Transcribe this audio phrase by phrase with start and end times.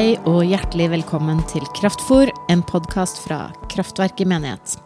[0.00, 4.78] Hei og hjertelig velkommen til Kraftfor, en podkast fra Kraftverket menighet.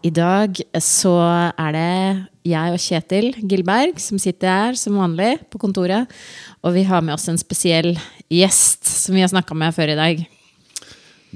[0.00, 1.12] I dag så
[1.60, 1.90] er det
[2.48, 6.08] jeg og Kjetil Gilberg som sitter her som vanlig på kontoret.
[6.64, 7.98] Og vi har med oss en spesiell
[8.32, 10.24] gjest som vi har snakka med før i dag.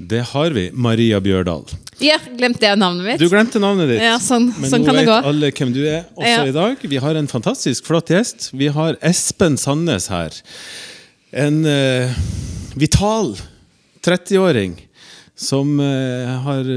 [0.01, 0.71] Det har vi.
[0.73, 1.69] Maria Bjørdal.
[2.01, 3.21] Ja, glemte jeg navnet mitt?
[3.21, 4.01] Du glemte navnet ditt.
[4.01, 6.43] Ja, sånn, Men sånn nå kan det vet alle hvem du er også Ja.
[6.49, 6.89] i dag.
[6.89, 8.49] Vi har en fantastisk flott gjest.
[8.57, 10.41] Vi har Espen Sandnes her.
[11.31, 12.17] En eh,
[12.75, 13.33] vital
[14.05, 14.75] 30-åring
[15.41, 16.67] som eh, har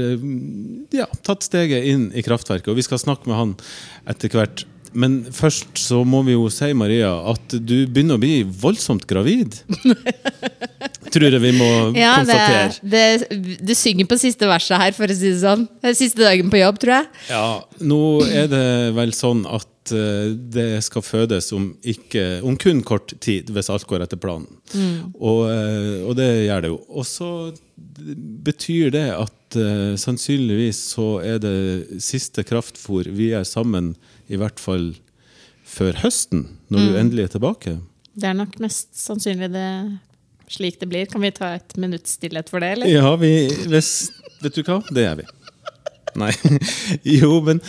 [0.95, 2.71] ja, tatt steget inn i kraftverket.
[2.71, 3.51] Og vi skal snakke med han
[4.09, 4.63] etter hvert.
[4.95, 9.57] Men først så må vi jo si, Maria, at du begynner å bli voldsomt gravid.
[11.13, 11.67] Tror jeg vi må
[11.99, 12.71] Ja, konstatere.
[12.81, 15.67] det, du synger på siste verset her, for å si det sånn.
[15.95, 17.09] Siste dagen på jobb, tror jeg.
[17.29, 17.45] Ja,
[17.91, 18.65] nå er det
[18.97, 23.87] vel sånn at eh, det skal fødes om, ikke, om kun kort tid, hvis alt
[23.89, 24.49] går etter planen.
[25.13, 26.79] Og, eh, og det gjør det jo.
[26.89, 27.29] Og så
[28.45, 33.93] betyr det at uh, sannsynligvis så er det siste kraftfôr vi er sammen,
[34.31, 34.93] i hvert fall
[35.67, 37.75] før høsten, når du endelig er tilbake.
[38.15, 39.69] Det er nok mest sannsynlig det
[40.47, 41.07] slik det blir.
[41.11, 42.91] Kan vi ta et minutts stillhet for det, eller?
[42.91, 43.33] Ja, vi
[43.71, 44.11] hvis,
[44.43, 44.81] Vet du hva?
[44.93, 45.27] Det gjør vi.
[46.15, 46.31] Nei.
[47.17, 47.59] Jo, men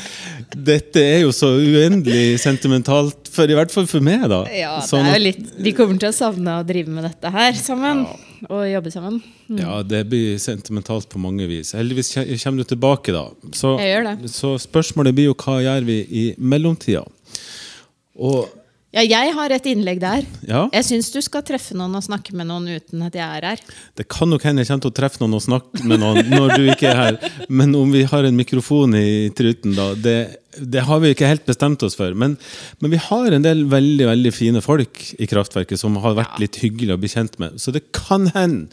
[0.55, 4.45] dette er jo så uendelig sentimentalt, for, i hvert fall for meg, da.
[4.55, 7.09] Ja, det Sånn er at- jo litt, Vi kommer til å savne å drive med
[7.09, 8.05] dette her sammen.
[8.53, 9.23] Og jobbe sammen.
[9.57, 11.71] Ja, det blir sentimentalt på mange vis.
[11.75, 12.11] Heldigvis
[12.45, 13.23] kommer du tilbake, da.
[13.57, 13.73] Så,
[14.29, 17.01] så spørsmålet blir jo hva gjør vi i mellomtida?
[18.21, 18.47] Og
[18.97, 20.25] Ja, jeg har et innlegg der.
[20.49, 23.45] ja, Jeg syns du skal treffe noen og snakke med noen uten at jeg er
[23.51, 23.61] her.
[23.99, 26.55] det kan nok hende jeg kommer til å treffe noen og snakke med noen når
[26.57, 27.19] du ikke er her.
[27.53, 30.17] Men om vi har en mikrofon i truten, da, det,
[30.57, 32.17] det har vi ikke helt bestemt oss for.
[32.17, 32.39] Men,
[32.81, 36.57] men vi har en del veldig veldig fine folk i kraftverket som har vært litt
[36.65, 37.61] hyggelig å bli kjent med.
[37.61, 38.71] Så det kan hende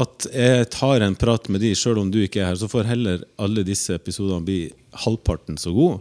[0.00, 2.60] at jeg tar en prat med de, sjøl om du ikke er her.
[2.60, 4.62] Så får heller alle disse episodene bli
[5.04, 6.00] halvparten så gode.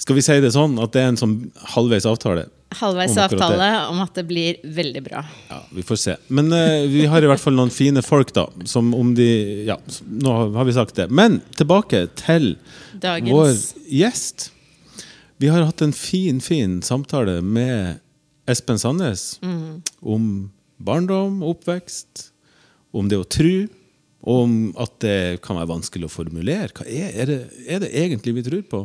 [0.00, 1.34] Skal vi si det sånn at det er en sånn
[1.74, 2.46] halvveis avtale?
[2.78, 5.24] Halvveis Om avtale om at det blir veldig bra.
[5.50, 6.14] Ja, Vi får se.
[6.32, 8.46] Men uh, vi har i hvert fall noen fine folk, da.
[8.70, 9.28] Som om de
[9.68, 9.76] Ja,
[10.08, 11.10] nå har vi sagt det.
[11.12, 12.54] Men tilbake til
[13.02, 13.52] Dagens vår
[13.92, 14.48] gjest.
[15.40, 18.00] Vi har hatt en fin, fin samtale med
[18.50, 19.38] Espen Sandnes
[20.00, 20.50] om
[20.80, 22.30] barndom, oppvekst,
[22.92, 23.54] om det å tro,
[24.20, 26.72] om at det kan være vanskelig å formulere.
[26.84, 28.82] Er, er, det, er det egentlig vi tror på?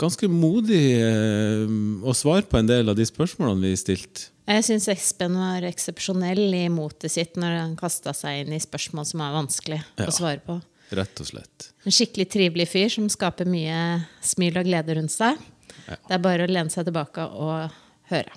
[0.00, 1.66] Ganske modig eh,
[2.02, 4.28] å svare på en del av de spørsmålene vi stilte.
[4.48, 9.06] Jeg syns Espen var eksepsjonell i motet sitt når han kasta seg inn i spørsmål
[9.06, 10.08] som er vanskelig Ja.
[10.08, 10.56] å svare på.
[10.92, 11.68] Rett og slett.
[11.86, 15.38] En skikkelig trivelig fyr som skaper mye smil og glede rundt seg.
[15.86, 17.70] Det er bare å lene seg tilbake og
[18.10, 18.34] høre.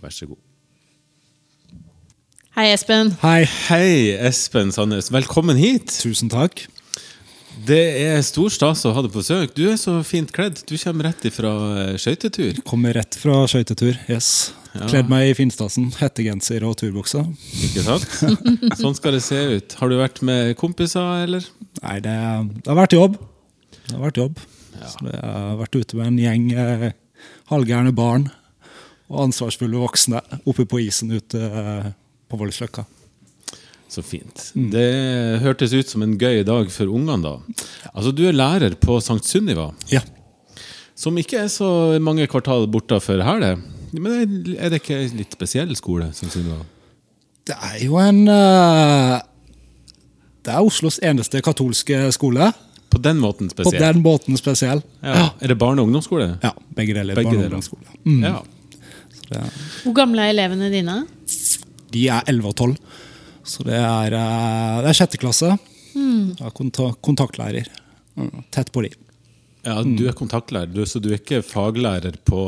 [0.00, 0.38] Vær så god.
[2.56, 3.12] Hei, Espen.
[3.22, 3.90] Hei, hei,
[4.28, 5.10] Espen Sandnes.
[5.14, 5.92] Velkommen hit.
[6.00, 6.64] Tusen takk.
[7.66, 9.54] Det er stor stas å ha deg på besøk.
[9.56, 10.60] Du er så fint kledd.
[10.68, 11.52] Du kommer rett ifra
[11.82, 12.60] eh, skøytetur.
[12.68, 13.98] Kommer rett fra skøytetur.
[14.10, 14.52] Yes.
[14.76, 15.88] Kledd meg i finstasen.
[15.98, 17.24] Hettegenser og turbukse.
[17.66, 18.06] Ikke sant?
[18.82, 19.78] Sånn skal det se ut.
[19.80, 21.46] Har du vært med kompiser, eller?
[21.82, 22.14] Nei, det,
[22.60, 23.18] det har vært jobb.
[23.78, 24.42] Det har vært jobb.
[24.78, 26.90] Så det jeg har vært ute med en gjeng eh,
[27.50, 28.28] halvgærne barn
[29.08, 31.90] og ansvarsfulle voksne oppe på isen ute eh,
[32.28, 32.84] på Voldsløkka.
[33.88, 34.50] Så fint.
[34.54, 37.64] Det hørtes ut som en gøy dag for ungene, da.
[37.94, 40.02] Altså, du er lærer på Sankt Sunniva, Ja.
[40.94, 43.54] som ikke er så mange kvartal bortafor her, det.
[43.96, 46.10] Men er det ikke en litt spesiell skole?
[46.12, 46.60] Sankt Sunniva?
[47.48, 49.20] Det er jo en eh,
[50.44, 52.52] Det er Oslos eneste katolske skole.
[52.92, 54.82] På den måten På den måten spesiell.
[55.02, 55.30] Ja.
[55.40, 56.38] Er det barne- og ungdomsskole?
[56.42, 57.14] Ja, begge deler.
[57.16, 57.88] Begge barne- og ungdomsskole.
[58.04, 58.22] Mm.
[58.24, 59.42] Ja.
[59.84, 61.06] Hvor gamle er elevene dine?
[61.92, 62.76] de er 11 og 12.
[63.48, 65.54] Så det er, eh, det er sjette klasse.
[65.94, 67.66] Jeg er konta kontaktlærer.
[68.18, 68.90] Mm, Tett på de.
[69.64, 72.38] Ja, Du er kontaktlærer, du, så du er ikke faglærer på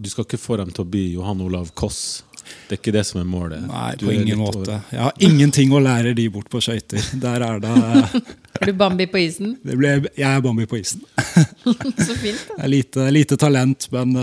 [0.00, 2.22] Du skal ikke få dem til å bli Johan Olav Koss.
[2.68, 3.66] Det er ikke det som er målet.
[3.66, 4.56] Nei, Du på ingen måte.
[4.62, 7.02] over- Jeg har ingenting å lære de bort på skøyter.
[7.20, 8.24] Der er det,
[8.62, 9.56] Er du Bambi på isen?
[9.64, 11.02] det ble, Jeg er Bambi på isen.
[12.06, 12.54] Så fint, da.
[12.56, 14.16] Jeg er lite, lite talent, men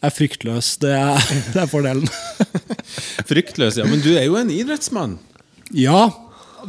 [0.00, 0.74] eh, er fryktløs.
[0.82, 2.08] Det er, det er fordelen.
[3.30, 3.86] Fryktløs, ja.
[3.88, 5.18] Men du er jo en idrettsmann.
[5.74, 6.10] Ja,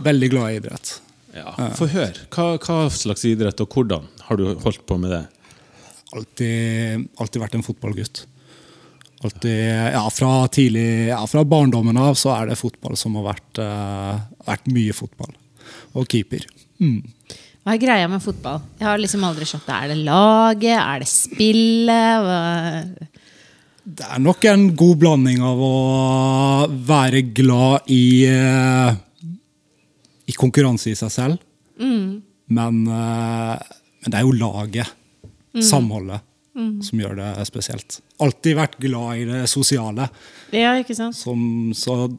[0.03, 0.95] veldig glad i idrett.
[1.37, 1.51] Ja.
[1.77, 2.25] Få høre.
[2.33, 5.25] Hva, hva slags idrett, og hvordan har du holdt på med det?
[6.17, 8.23] Altid, alltid vært en fotballgutt.
[9.25, 9.59] Alltid,
[9.93, 14.19] ja, fra tidlig, ja, fra barndommen av så er det fotball som har vært, uh,
[14.45, 15.33] vært mye fotball.
[15.97, 16.45] Og keeper.
[16.81, 17.01] Mm.
[17.65, 18.61] Hva er greia med fotball?
[18.79, 19.77] Jeg har liksom aldri skjønt det.
[19.77, 20.77] Er det laget?
[20.77, 23.16] Er det spillet?
[23.87, 25.75] Det er nok en god blanding av å
[26.89, 28.97] være glad i eh,
[30.27, 31.37] i konkurranse i seg selv.
[32.51, 33.55] Men, eh,
[34.03, 34.93] men det er jo laget,
[35.63, 36.21] samholdet,
[36.85, 37.99] som gjør det spesielt.
[38.21, 40.09] Alltid vært glad i det sosiale.
[40.53, 41.17] Ja, ikke sant?
[41.17, 42.09] Som, så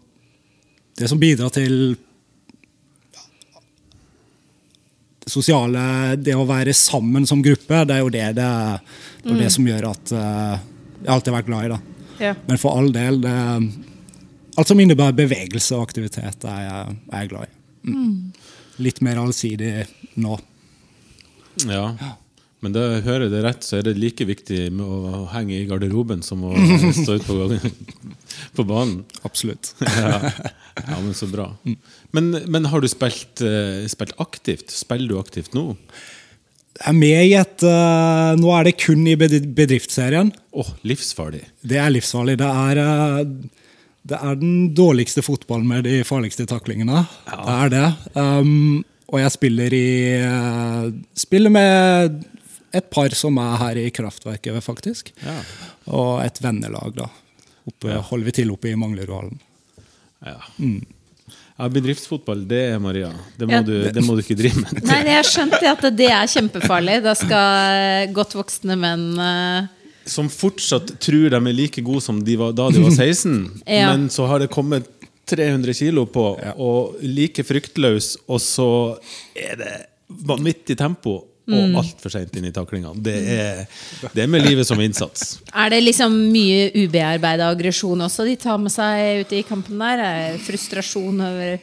[0.99, 1.95] det som bidrar til
[5.23, 8.51] det sosiale, det å være sammen som gruppe, det er jo det, det,
[9.23, 10.67] det, er det som gjør at eh,
[11.03, 11.73] jeg alltid vært glad i.
[11.75, 11.81] da.
[12.19, 12.35] Ja.
[12.49, 13.35] Men for all del, det,
[14.59, 17.93] alt som innebærer bevegelse og aktivitet, er jeg, er jeg glad i.
[17.93, 18.15] Mm.
[18.83, 19.73] Litt mer allsidig
[20.19, 20.39] nå.
[21.67, 21.93] Ja.
[22.59, 25.67] Men da hører jeg det rett, så er det like viktig med å henge i
[25.69, 26.55] garderoben som å
[27.03, 27.73] stå ute på,
[28.59, 29.05] på banen.
[29.27, 29.75] Absolutt.
[29.99, 30.19] Ja.
[30.79, 31.49] ja, men så bra.
[32.15, 34.71] Men, men har du spilt, eh, spilt aktivt?
[34.71, 35.73] Spiller du aktivt nå?
[36.87, 40.31] Er med i et uh, Nå er det kun i bedriftsserien.
[40.55, 41.43] Åh, livsfarlig.
[41.67, 42.37] Det er livsfarlig.
[42.39, 43.73] Det er, uh,
[44.09, 47.03] det er den dårligste fotballen med de farligste taklingene.
[47.27, 47.87] Det er det.
[48.15, 49.89] Um, og jeg spiller i
[50.23, 52.21] uh, Spiller med
[52.77, 55.11] et par som er her i Kraftverket, faktisk.
[55.25, 55.39] Ja.
[55.89, 57.09] Og et vennelag, da.
[57.69, 59.41] Oppe, Holder vi til oppe i Manglerudhallen.
[60.25, 60.39] Ja.
[61.59, 63.11] Ja, bedriftsfotball, det er Maria.
[63.37, 63.63] Det må, Ja.
[63.67, 64.83] du, det må du ikke drive med.
[64.87, 67.01] Nei, jeg skjønte at det er kjempefarlig.
[67.03, 69.67] Da skal godt voksne menn uh...
[70.09, 73.35] Som fortsatt tror de er like gode som de var da de var 16,
[73.67, 73.91] Ja.
[73.91, 74.87] men så har det kommet
[75.29, 76.23] 300 kilo på,
[76.57, 78.69] og like fryktløs, og så
[79.37, 79.75] er det
[80.09, 81.19] vanvittig tempo.
[81.49, 81.73] Mm.
[81.73, 82.93] Og altfor seint inn i taklingene.
[83.01, 83.15] Det
[84.13, 85.39] det er med livet som innsats.
[85.55, 90.03] Er det liksom mye ubearbeida aggresjon også de tar med seg ute i kampen der?
[90.05, 91.59] Er frustrasjon over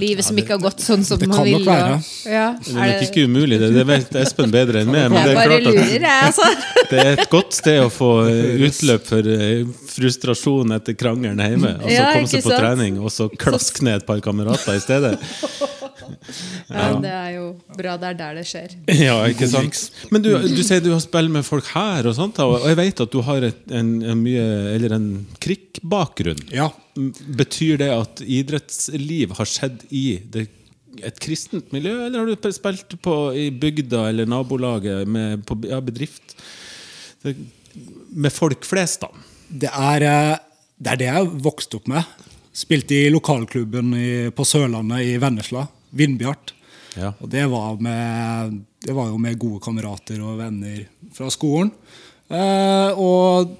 [0.00, 1.94] livet som ikke har gått sånn som det man kan nok være.
[1.98, 5.10] og- Ja, Det er nok ikke umulig, det, det vet Espen bedre enn meg.
[5.10, 6.46] Men det er klart at lurer, altså.
[6.90, 11.74] det er et godt sted å få eh, utløp for eh, frustrasjon etter krangelen hjemme.
[11.82, 15.18] Og så komme seg på trening, og så klaske ned et par kamerater i stedet.
[16.70, 17.46] Ja, det er jo
[17.76, 18.76] bra det er der det skjer.
[19.06, 19.80] Ja, ikke sant?
[20.12, 23.04] Men du, du sier du har spilt med folk her, og sånt, og jeg vet
[23.06, 24.46] at du har et, en, en, mye,
[24.76, 25.10] eller en
[25.42, 26.42] krikkbakgrunn.
[26.54, 26.70] Ja.
[27.40, 30.48] Betyr det at idrettsliv har skjedd i det,
[31.06, 35.80] et kristent miljø, eller har du spilt på, i bygda eller nabolaget med på ja,
[35.84, 36.36] bedrift?
[37.22, 37.36] Det,
[38.10, 39.10] med folk flest, da?
[39.48, 40.36] Det er, eh,
[40.78, 42.26] det er det jeg vokste opp med.
[42.56, 45.66] Spilte i lokalklubben i, på Sørlandet i Vennesla.
[45.90, 46.54] Vindbjart.
[46.98, 47.12] Ja.
[47.22, 50.84] Og det var, med, det var jo med gode kamerater og venner
[51.14, 51.70] fra skolen.
[52.30, 53.50] Eh, og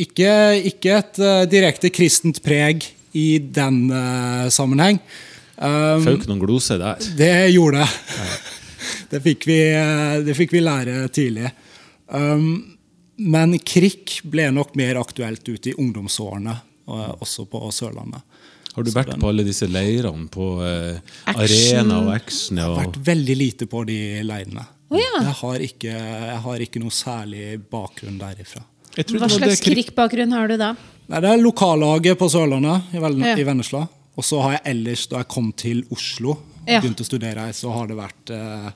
[0.00, 0.30] ikke,
[0.68, 2.84] ikke et eh, direkte kristent preg
[3.16, 5.00] i den eh, sammenheng.
[5.56, 7.00] Um, Føk noen gloser der.
[7.16, 8.26] det gjorde det.
[9.14, 11.52] det, fikk vi, eh, det fikk vi lære tidlig.
[12.12, 12.76] Um,
[13.16, 16.52] men krikk ble nok mer aktuelt ute i ungdomsårene,
[16.86, 18.20] også på Sørlandet.
[18.76, 20.98] Har du vært på alle disse leirene på eh,
[21.32, 22.58] Arena og Action?
[22.60, 23.96] Jeg har vært veldig lite på de
[24.26, 24.66] leirene.
[24.92, 25.22] Oh, ja.
[25.24, 28.60] jeg, har ikke, jeg har ikke noe særlig bakgrunn derifra.
[28.96, 30.74] Hva slags det krikkbakgrunn har du da?
[31.08, 33.34] Nei, det er lokallaget på Sørlandet, i, Vel Ja.
[33.38, 33.86] i Vennesla.
[34.16, 36.36] Og så har jeg ellers, da jeg kom til Oslo,
[36.66, 36.80] Ja.
[36.80, 38.70] begynte å studere her, så har det vært eh,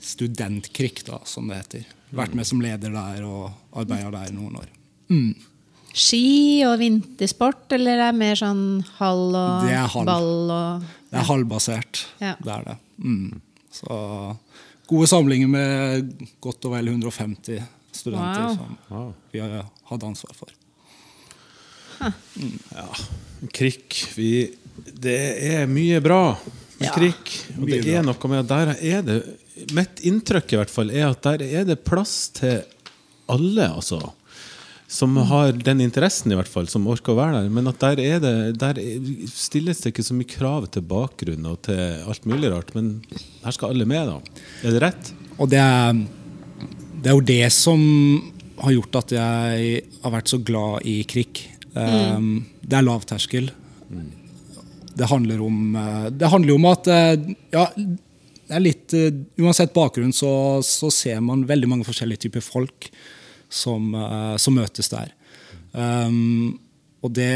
[0.00, 1.84] studentkrig, da, som det heter.
[2.14, 4.70] Vært med som leder der og arbeida der i noen år.
[5.94, 8.64] Ski og vintersport, eller er det mer sånn
[8.98, 12.00] hall og Det er ball og Det er halvbasert.
[12.22, 12.32] Ja.
[12.42, 12.76] Det er det.
[12.98, 13.40] Mm.
[13.74, 13.98] Så
[14.90, 16.10] gode samlinger med
[16.42, 17.62] godt og vel 150
[17.94, 18.56] studenter Wow.
[18.58, 20.50] som vi har hatt ansvar for.
[23.54, 25.18] Krikk vi, Det
[25.54, 26.34] er mye bra
[26.80, 27.30] med Ja, krikk.
[27.60, 29.18] Og det er noe med at der er det
[29.72, 32.64] Mitt inntrykk i hvert fall er at der er det plass til
[33.30, 34.00] alle, altså.
[34.90, 37.52] Som har den interessen, i hvert fall, som orker å være der.
[37.56, 41.46] Men at der, er det, der er- stilles det ikke så mye krav til bakgrunn
[41.50, 42.74] og til alt mulig rart.
[42.76, 42.98] Men
[43.42, 44.44] her skal alle med, da.
[44.62, 45.10] Er det rett?
[45.38, 46.04] Og det er,
[47.02, 47.80] det er jo det som
[48.60, 51.42] har gjort at jeg har vært så glad i krig.
[51.74, 52.44] Mm.
[52.62, 53.48] Det er lavterskel.
[54.94, 57.14] Det handler om eh, Det handler om at eh,
[57.50, 59.08] ja, det er litt eh,
[59.42, 62.86] Uansett bakgrunn så, så ser man veldig mange forskjellige typer folk
[63.48, 65.12] som, eh, som møtes der.
[65.74, 66.58] Um,
[67.04, 67.30] og det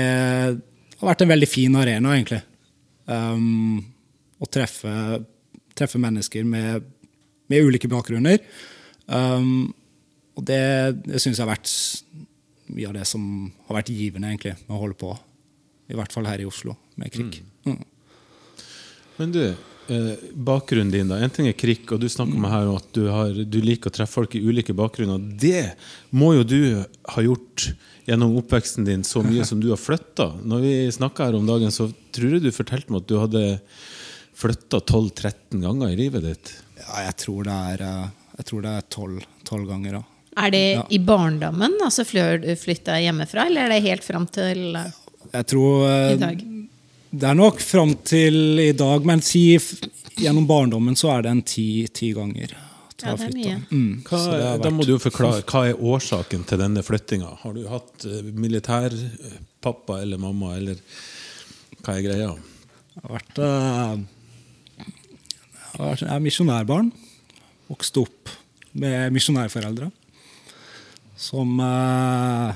[0.99, 2.41] har vært en veldig fin arena, egentlig.
[3.09, 3.81] Um,
[4.39, 4.93] å treffe,
[5.77, 6.87] treffe mennesker med,
[7.51, 8.41] med ulike bakgrunner.
[9.07, 9.73] Um,
[10.39, 10.63] og det,
[11.07, 11.73] det syns jeg har vært
[12.69, 13.23] mye av det som
[13.69, 15.15] har vært givende egentlig, med å holde på.
[15.89, 17.41] I hvert fall her i Oslo, med krig.
[17.67, 17.81] Mm.
[19.19, 19.43] Men du,
[20.35, 21.17] bakgrunnen din, da.
[21.25, 23.95] En ting er krik og du snakker om her at du, har, du liker å
[23.99, 25.19] treffe folk i ulike bakgrunner.
[25.41, 25.65] Det
[26.17, 26.59] må jo du
[27.15, 27.71] ha gjort
[28.09, 30.31] gjennom oppveksten din så mye som du har flytta.
[30.49, 33.43] Når vi snakka her om dagen, så tror jeg du fortalte meg at du hadde
[34.39, 36.53] flytta 12-13 ganger i livet ditt.
[36.79, 38.07] Ja, jeg tror det er eh,
[38.39, 40.05] Jeg tror det er tolv tolv ganger, da.
[40.39, 40.83] Er det Ja.
[40.95, 44.93] i barndommen, altså før du flytta hjemmefra, eller er det helt fram til eh,
[45.33, 46.45] Jeg tror eh, i dag?
[47.11, 49.59] Det er nok fram til i dag, men si
[50.19, 52.53] gjennom barndommen så er det en ti, ti ganger.
[52.99, 53.57] Ja, det er mye.
[53.71, 57.31] Mm, Hva, det da må du jo forklare hva er årsaken til denne flyttinga.
[57.45, 60.77] Har du hatt eh, militærpappa eller mamma, eller
[61.79, 62.33] hva er greia?
[62.99, 63.97] Jeg har vært, uh,
[65.79, 66.91] jeg er misjonærbarn.
[67.71, 68.35] Vokste opp
[68.83, 69.93] med misjonærforeldre.
[71.19, 72.51] Som uh,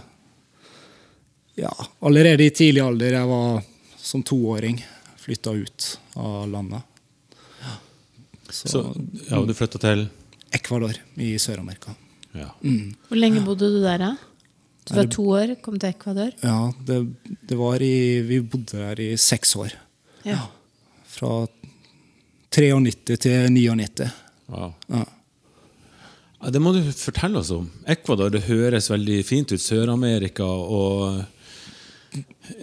[1.54, 3.62] ja, allerede i tidlig alder, jeg var
[4.02, 4.80] som toåring,
[5.22, 5.86] flytta ut
[6.18, 6.82] av landet.
[8.52, 8.80] Så, Så,
[9.30, 10.02] ja, og du flytta til
[10.52, 11.94] Ecuador i Sør-Amerika.
[12.36, 12.50] ja.
[13.08, 14.10] Hvor lenge bodde du der, da?
[14.88, 16.32] Du var to år, kom til Ecuador?
[16.42, 16.98] Ja, det,
[17.48, 19.72] det var i Vi bodde der i seks år.
[20.26, 20.40] Ja.
[21.06, 21.46] Fra
[22.50, 24.10] 93 til 99.
[24.48, 24.74] Wow.
[24.90, 25.04] Ja.
[26.42, 27.68] Ja, det må du fortelle oss om.
[27.86, 29.62] Ecuador det høres veldig fint ut.
[29.62, 30.44] Sør-Amerika.
[30.44, 31.22] og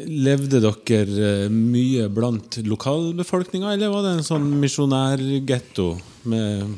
[0.06, 1.00] Levde dere
[1.46, 5.88] eh, mye blant lokalbefolkninga, eller var det en sånn misjonærgetto?
[6.30, 6.78] med-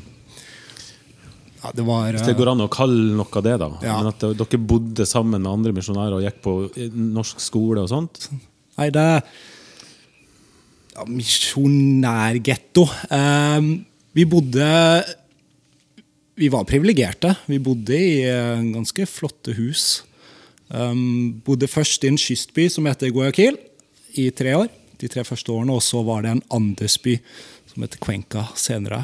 [1.61, 3.67] Ja, det var Hvis det går an å kalle noe det, da.
[3.83, 3.97] Ja.
[4.01, 7.89] Men at dere bodde sammen med andre misjonærer og gikk på eh, norsk skole og
[7.91, 8.29] sånt?
[8.77, 9.23] Nei, det
[10.95, 12.83] ja, Misjonærgetto.
[13.11, 14.65] um, vi bodde
[16.35, 17.35] Vi var privilegerte.
[17.47, 20.03] Vi bodde i eh, ganske flotte hus.
[20.71, 23.57] Ehm, bodde først i en kystby som heter Guayaquil
[24.19, 24.69] i tre år.
[25.01, 25.75] De tre første årene.
[25.75, 27.17] Og så var det en andesby
[27.71, 29.03] som heter Cuenca senere.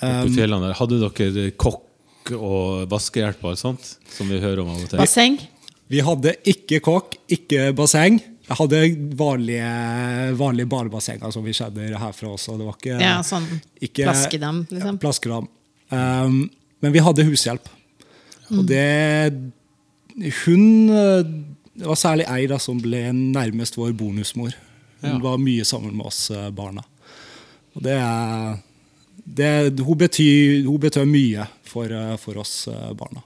[0.00, 0.78] Um, i fjellene der.
[0.78, 3.92] Hadde dere kokk og vaskehjelp og alt sånt?
[4.16, 5.00] Som vi hører om av og til?
[5.00, 5.38] Basseng?
[5.86, 8.18] Vi hadde ikke kokk, ikke basseng.
[8.46, 8.80] Jeg hadde
[9.18, 9.68] vanlige,
[10.38, 12.56] vanlige badebassenger som vi kjenner herfra også.
[12.58, 13.46] Det var ikke, Ja, sånn
[13.82, 14.98] ikke plaskedam, liksom.
[14.98, 15.48] Ja, plaskedam.
[15.90, 16.36] Um,
[16.82, 17.70] men vi hadde hushjelp.
[18.54, 18.82] Og det
[20.16, 21.22] Hun eh,
[21.76, 24.54] Det var særlig ei da som ble nærmest vår bonusmor.
[25.02, 25.18] Hun Ja.
[25.20, 26.82] var mye sammen med oss eh, barna.
[27.76, 28.56] Og det er
[29.26, 33.20] det, hun, betyr, hun betød mye for, eh, for oss barna.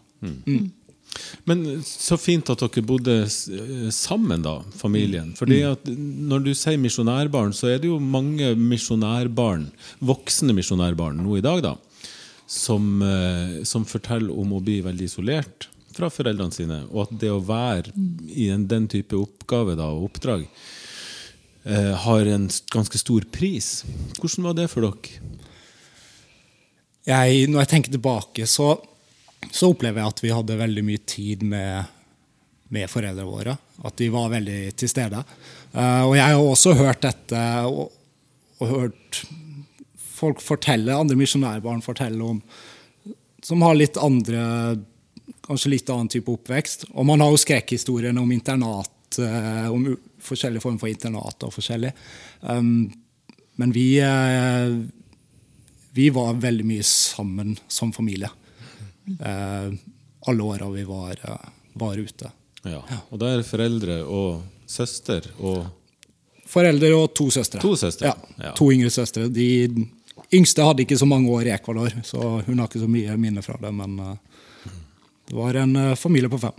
[1.47, 3.15] Men så fint at dere bodde
[3.95, 5.33] sammen, da, familien.
[5.39, 9.71] Fordi at Når du sier misjonærbarn, så er det jo mange misjonærbarn,
[10.03, 11.77] voksne misjonærbarn nå i dag, da,
[12.47, 13.01] som,
[13.65, 15.69] som forteller om å bli veldig isolert
[16.01, 16.83] fra foreldrene sine.
[16.91, 17.95] Og at det å være
[18.33, 23.81] i en, den type oppgave da, og oppdrag eh, har en ganske stor pris.
[24.19, 25.21] Hvordan var det for dere?
[27.09, 28.75] jeg, når jeg tenker tilbake, så,
[29.51, 31.93] så opplever jeg at vi hadde veldig mye tid med,
[32.75, 33.57] med foreldrene våre.
[33.87, 35.23] At de var veldig til stede.
[35.73, 37.87] Uh, og jeg har også hørt dette og,
[38.61, 39.23] og hørt
[40.21, 42.43] folk fortelle, andre misjonærbarn fortelle om
[43.41, 44.77] Som har litt andre
[45.51, 46.87] Kanskje litt annen type oppvekst.
[46.95, 49.89] Og man har jo skrekkhistoriene om internat, eh, om
[50.23, 51.91] forskjellige former for internat og forskjellig.
[52.47, 52.87] Um,
[53.59, 54.77] men vi eh,
[55.93, 58.31] vi var veldig mye sammen som familie.
[59.21, 59.73] Eh,
[60.27, 61.17] alle åra vi var,
[61.73, 62.31] var ute.
[62.63, 62.83] Ja.
[63.09, 65.67] Og da er det foreldre og søster og
[66.51, 67.61] Foreldre og to søstre.
[67.63, 68.51] To søstre, Ja.
[68.59, 69.29] To yngre søstre.
[69.31, 69.71] De
[70.35, 73.43] yngste hadde ikke så mange år i Ecuador, så hun har ikke så mye minne
[73.43, 73.71] fra det.
[73.71, 73.95] Men
[75.37, 76.57] var en eh, familie på fem.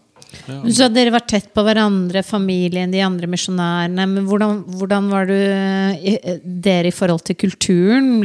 [0.48, 4.06] Du sa at dere var tett på hverandre, familien, de andre misjonærene.
[4.08, 8.24] Men hvordan, hvordan var du dere i forhold til kulturen?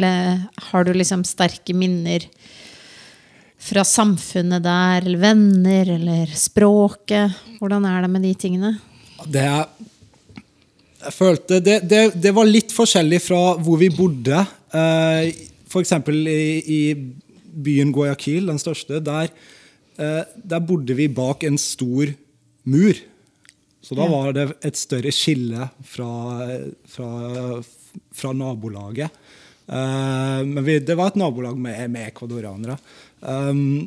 [0.68, 2.28] Har du liksom sterke minner
[3.66, 7.34] fra samfunnet der, eller venner, eller språket?
[7.58, 8.76] Hvordan er det med de tingene?
[9.26, 9.48] Det
[11.06, 14.40] jeg følte det, det, det var litt forskjellig fra hvor vi bodde.
[14.72, 15.44] F.eks.
[15.70, 16.80] for eksempel i, i
[17.66, 18.98] byen Guayaquil, den største.
[19.04, 19.55] Der, eh,
[19.96, 22.10] der bodde vi bak en stor
[22.68, 22.98] mur.
[23.86, 26.10] Så da var det et større skille fra,
[26.90, 27.10] fra,
[28.12, 29.14] fra nabolaget.
[29.66, 32.78] Eh, men vi, det var et nabolag med, med ekvadoranere.
[33.20, 33.86] Um,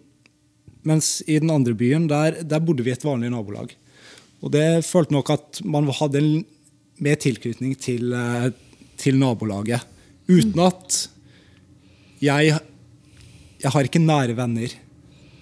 [0.87, 3.75] mens i den andre byen, der, der bodde vi i et vanlig nabolag.
[4.39, 6.31] Og det følte nok at man hadde en
[7.03, 8.49] mer tilknytning til, eh,
[8.99, 9.83] til nabolaget.
[10.29, 11.05] Uten at
[12.21, 12.59] jeg
[13.59, 14.71] Jeg har ikke nære venner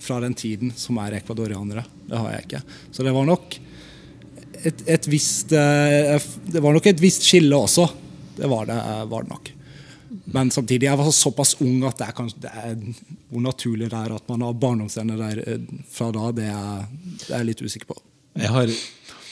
[0.07, 1.83] fra den tiden som er ekvadorianere.
[2.07, 2.63] Det har jeg ikke.
[2.95, 3.59] Så det var nok
[4.63, 6.15] et, et visst eh,
[6.49, 7.85] Det var nok et visst skille også.
[8.37, 8.77] Det var det,
[9.11, 9.53] var det nok.
[10.33, 12.75] Men samtidig, jeg var såpass ung at det er kanskje, det er,
[13.31, 16.85] hvor naturlig det er at man har barndomsvenner der eh, fra da, det er,
[17.23, 17.99] det er jeg litt usikker på.
[18.37, 18.73] Jeg har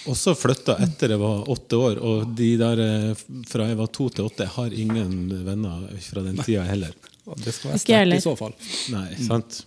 [0.10, 4.08] også flytta etter jeg var åtte år, og de der eh, fra jeg var to
[4.14, 6.96] til åtte, har ingen venner fra den tida heller.
[7.42, 8.56] Det skal være sterkt i så fall.
[8.94, 9.64] Nei, sant?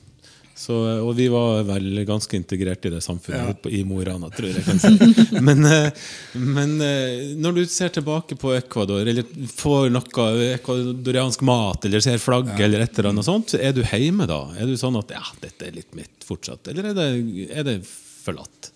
[0.59, 0.75] Så,
[1.07, 3.71] og vi var vel ganske integrert i det samfunnet Ja.
[3.71, 4.65] i Mo i Rana, tror jeg.
[4.67, 5.39] jeg si.
[5.47, 5.91] Men, eh,
[6.35, 9.23] men eh, når du ser tilbake på Ecuador, eller
[9.55, 14.27] får noe ecuadoriansk mat, eller ser flagg, eller et eller annet sånt, er du hjemme
[14.27, 14.41] da?
[14.59, 17.07] Er du sånn at ja, dette er litt mitt fortsatt, eller er det,
[17.55, 18.73] er det forlatt?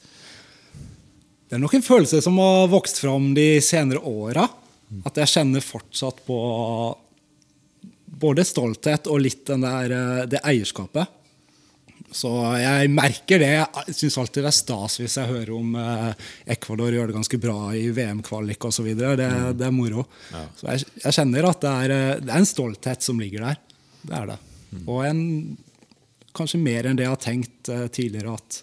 [1.50, 4.46] Det er nok en følelse som har vokst fram de senere åra.
[5.08, 6.38] At jeg kjenner fortsatt på
[8.22, 11.10] både stolthet og litt den der, eh, det eierskapet.
[12.12, 13.50] Så jeg merker det.
[13.56, 17.40] Jeg syns alltid det er stas hvis jeg hører om eh, Ecuador gjør det ganske
[17.40, 18.90] bra i VM-kvalik osv.
[18.98, 19.20] Det,
[19.58, 20.04] det er moro.
[20.58, 23.62] Så jeg, jeg kjenner at det er, eh, det er en stolthet som ligger der.
[24.02, 24.40] Det er det.
[24.86, 25.22] Og en,
[26.36, 28.62] kanskje mer enn det jeg har tenkt eh, tidligere, at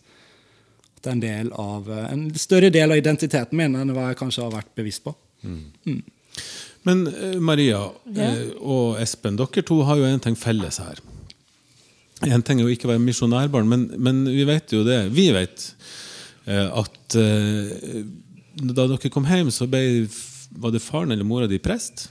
[1.00, 4.20] at det er en, del av, en større del av identiteten min enn hva jeg
[4.20, 5.14] kanskje har vært bevisst på.
[6.88, 8.30] Men eh, Maria ja.
[8.60, 11.00] og Espen, dere to har jo en ting felles her.
[12.28, 15.06] En ting er jo ikke å være misjonærbarn, men, men vi vet jo det.
[15.16, 15.70] Vi vet
[16.50, 18.02] eh, at eh,
[18.60, 20.04] da dere kom hjem, så ble,
[20.60, 22.10] var det faren eller mora di prest?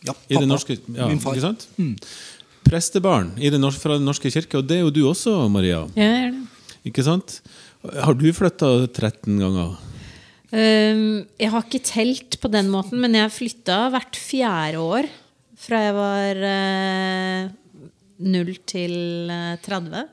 [0.00, 0.40] Ja, I pappa.
[0.40, 1.36] det norske, ja, Min far.
[1.36, 1.66] Ikke sant?
[2.64, 5.84] Prestebarn i det norske, fra Den norske kirke, og det er jo du også, Maria.
[5.92, 6.46] Ja, jeg er det.
[6.88, 7.40] Ikke sant?
[7.84, 9.76] Har du flytta 13 ganger?
[10.50, 11.02] Um,
[11.38, 15.10] jeg har ikke telt på den måten, men jeg flytta hvert fjerde år.
[15.60, 17.50] Fra jeg var eh,
[18.20, 18.94] 0 til
[19.32, 20.08] eh, 30.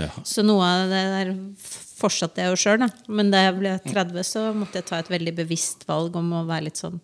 [0.00, 0.08] Ja.
[0.24, 2.86] Så noe av det der fortsatte jeg jo sjøl.
[3.08, 6.46] Men da jeg ble 30, så måtte jeg ta et veldig bevisst valg om å
[6.48, 7.00] være litt sånn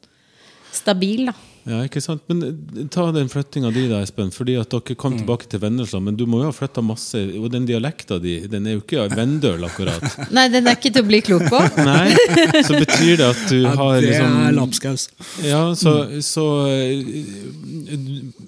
[0.74, 1.36] stabil, da.
[1.68, 2.22] Ja, ikke sant?
[2.30, 4.30] Men eh, ta den flyttinga di, da, Espen.
[4.32, 5.18] Fordi at dere kom Mm.
[5.22, 7.20] tilbake til Vennesla, men du må jo ha flytta masse.
[7.36, 10.04] Og den dialekta di, den er jo ikke Vendøl, akkurat.
[10.36, 11.60] Nei, den er ikke til å bli klok på.
[11.90, 12.12] Nei,
[12.64, 15.08] Så betyr det at du Ja, har det liksom er lapskaus.
[15.44, 17.02] Ja, så, så eh,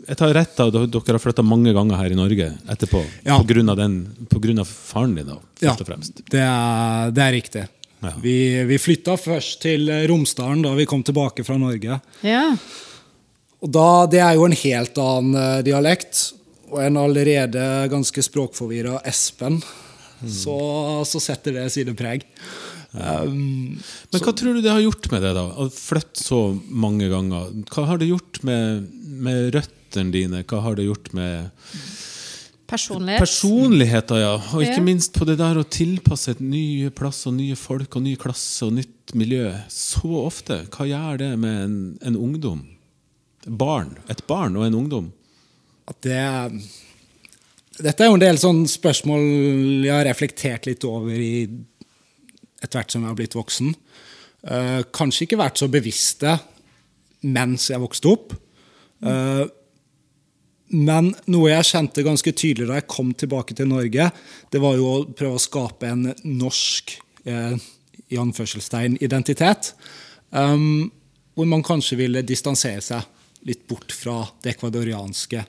[0.09, 3.03] Jeg tar rett av at dere har flytta mange ganger her i Norge etterpå.
[3.27, 3.37] Ja.
[3.38, 3.99] På, grunn av den,
[4.31, 6.23] på grunn av faren din, da, Ja, først og fremst.
[6.33, 7.66] det er, det er riktig.
[8.01, 8.14] Ja.
[8.23, 11.99] Vi, vi flytta først til Romsdalen da vi kom tilbake fra Norge.
[12.25, 12.47] Ja.
[13.61, 16.33] Og da, Det er jo en helt annen eh, dialekt.
[16.70, 19.61] Og en allerede ganske språkforvirra Espen.
[20.20, 20.55] Så,
[21.09, 22.27] så setter det sine preg.
[22.92, 23.79] Um,
[24.11, 25.44] Men hva tror du det har gjort med det, da?
[25.62, 27.53] Å flytte så mange ganger.
[27.70, 28.88] Hva har det gjort med,
[29.25, 30.42] med røttene dine?
[30.44, 31.51] Hva har det gjort med
[32.70, 33.18] Personlighet.
[33.18, 34.35] personligheter, ja?
[34.55, 38.05] Og ikke minst på det der å tilpasse et nye plass og nye folk og
[38.05, 40.61] ny klasse og nytt miljø så ofte.
[40.70, 42.62] Hva gjør det med en, en ungdom?
[43.46, 43.94] Barn.
[44.12, 45.12] Et barn og en ungdom.
[45.88, 46.61] at det
[47.81, 49.22] Dette er jo en del sånne spørsmål
[49.87, 51.48] jeg har reflektert litt over i
[52.61, 53.70] etter hvert som jeg har blitt voksen.
[54.44, 56.35] Uh, kanskje ikke vært så bevisste
[57.24, 58.35] mens jeg vokste opp.
[59.00, 59.48] Uh,
[60.76, 64.11] men noe jeg kjente ganske tydelig da jeg kom tilbake til Norge,
[64.53, 66.92] det var jo å prøve å skape en norsk
[67.33, 67.57] uh,
[68.12, 69.72] i anførselstegn identitet.
[70.31, 70.90] Um,
[71.33, 73.09] hvor man kanskje ville distansere seg
[73.48, 75.44] litt bort fra det ekvadorianske,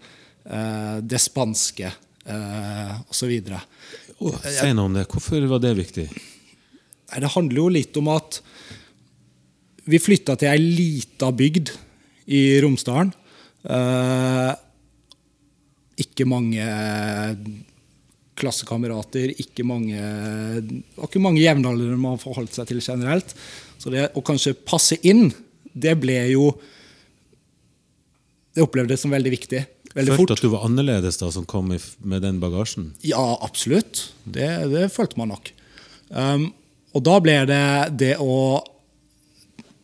[0.45, 3.34] eh, det spanske eh, osv.
[4.45, 5.08] Si noe om det.
[5.12, 6.08] Hvorfor var det viktig?
[7.12, 8.39] Det handler jo litt om at
[9.91, 11.73] vi flytta til ei lita bygd
[12.32, 13.12] i Romsdalen.
[13.62, 14.51] Eh,
[16.01, 16.65] ikke mange
[18.41, 20.01] klassekamerater, ikke mange,
[21.04, 23.36] ikke mange jevnaldrende man forholdt seg til generelt.
[23.77, 25.30] Så det å kanskje passe inn,
[25.73, 26.47] det ble jo
[28.56, 29.62] Det opplevdes som veldig viktig.
[29.94, 30.34] Veldig Følte fort.
[30.38, 32.92] at du var annerledes da som kom med den bagasjen?
[33.04, 34.14] Ja, absolutt.
[34.24, 35.52] Det, det følte man nok.
[36.10, 36.50] Um,
[36.96, 37.64] og da ble det
[38.00, 38.60] det å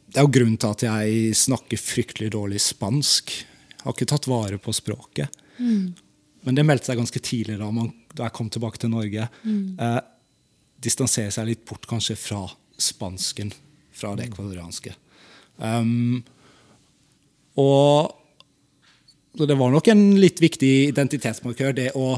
[0.07, 3.31] Det er jo grunnen til at jeg snakker fryktelig dårlig spansk.
[3.75, 5.33] Jeg har ikke tatt vare på språket.
[5.59, 9.27] Men det meldte seg ganske tidlig da, man, da jeg kom tilbake til Norge.
[9.45, 9.99] Eh,
[10.81, 12.45] distansere seg litt bort kanskje fra
[12.81, 13.51] spansken,
[13.93, 14.95] fra det ekvadorianske.
[15.59, 16.23] Um,
[17.59, 18.15] og
[19.37, 22.15] så det var nok en litt viktig identitetsmarkør, det å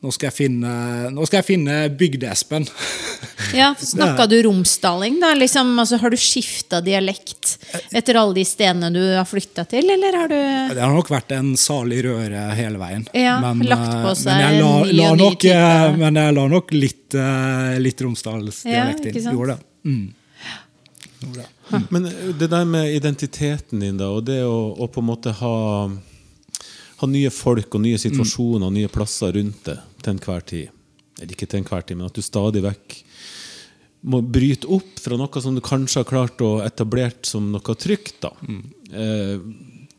[0.00, 0.70] Nå skal jeg finne,
[1.12, 2.64] nå skal jeg finne Bygde-Espen.
[3.52, 5.34] Ja, Snakka du romsdaling, da?
[5.36, 7.58] Liksom, altså, har du skifta dialekt
[7.92, 11.34] etter alle de stedene du har flytta til, eller har du Det har nok vært
[11.36, 13.04] en salig røre hele veien.
[13.12, 15.58] Ja, lagt på eh, seg men jeg en la, ny la og ny nok, type.
[15.58, 19.30] eh, Men jeg la nok litt, eh, litt Ja, Romsdalsdialekt ikke inn.
[19.34, 19.90] Gjorde det.
[19.90, 20.06] Mm.
[21.26, 21.48] Gjorde det.
[21.90, 25.34] Men eh, det der med identiteten din, da, og det å, å på en måte
[25.40, 25.54] ha,
[27.02, 30.76] ha nye folk og nye situasjoner og nye plasser rundt det til enhver tid.
[31.20, 33.00] Eller ikke til enhver tid, men at du stadig vekk
[34.10, 38.22] må bryte opp fra noe som du kanskje har klart å etablert som noe trygt.
[38.24, 38.32] da.
[38.92, 39.36] Eh,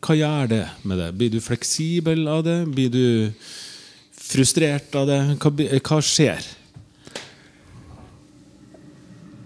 [0.01, 1.11] hva gjør det med det?
[1.17, 2.57] Blir du fleksibel av det?
[2.73, 3.05] Blir du
[4.17, 5.19] frustrert av det?
[5.37, 6.49] Hva, hva skjer?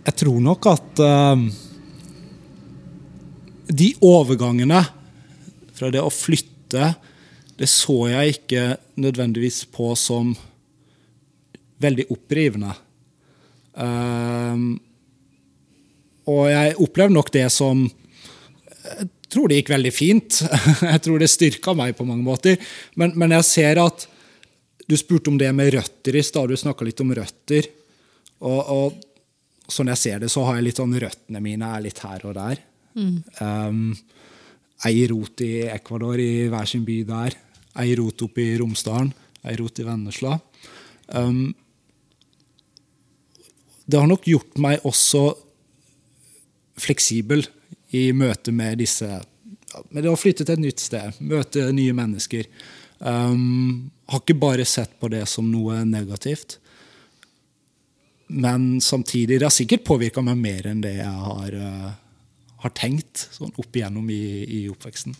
[0.05, 1.45] Jeg tror nok at eh,
[3.67, 4.81] de overgangene
[5.75, 6.93] fra det å flytte,
[7.55, 8.63] det så jeg ikke
[8.99, 10.33] nødvendigvis på som
[11.83, 12.73] veldig opprivende.
[13.75, 14.65] Eh,
[16.31, 17.85] og jeg opplevde nok det som
[18.85, 20.37] Jeg tror det gikk veldig fint.
[20.93, 22.59] Jeg tror det styrka meg på mange måter.
[22.95, 24.05] Men, men jeg ser at
[24.85, 26.53] Du spurte om det med røtter i stad.
[26.53, 27.65] Du snakka litt om røtter.
[28.45, 31.99] Og, og sånn jeg ser det, så har jeg litt sånn røttene mine er litt
[32.05, 32.61] her og der.
[32.95, 33.91] Um,
[34.87, 37.37] ei rot i Ecuador, i hver sin by der.
[37.81, 39.11] Ei rot oppe i Romsdalen.
[39.45, 40.37] Ei rot i Vennesla.
[41.13, 41.53] Um,
[43.85, 45.27] det har nok gjort meg også
[46.81, 47.45] fleksibel
[47.95, 49.07] i møte med disse
[49.91, 52.47] Med det å flytte til et nytt sted, møte nye mennesker.
[53.03, 56.55] Um, har ikke bare sett på det som noe negativt.
[58.27, 61.91] Men samtidig, det har sikkert påvirka meg mer enn det jeg har, eh,
[62.65, 65.15] har tenkt sånn opp igjennom i, i oppveksten.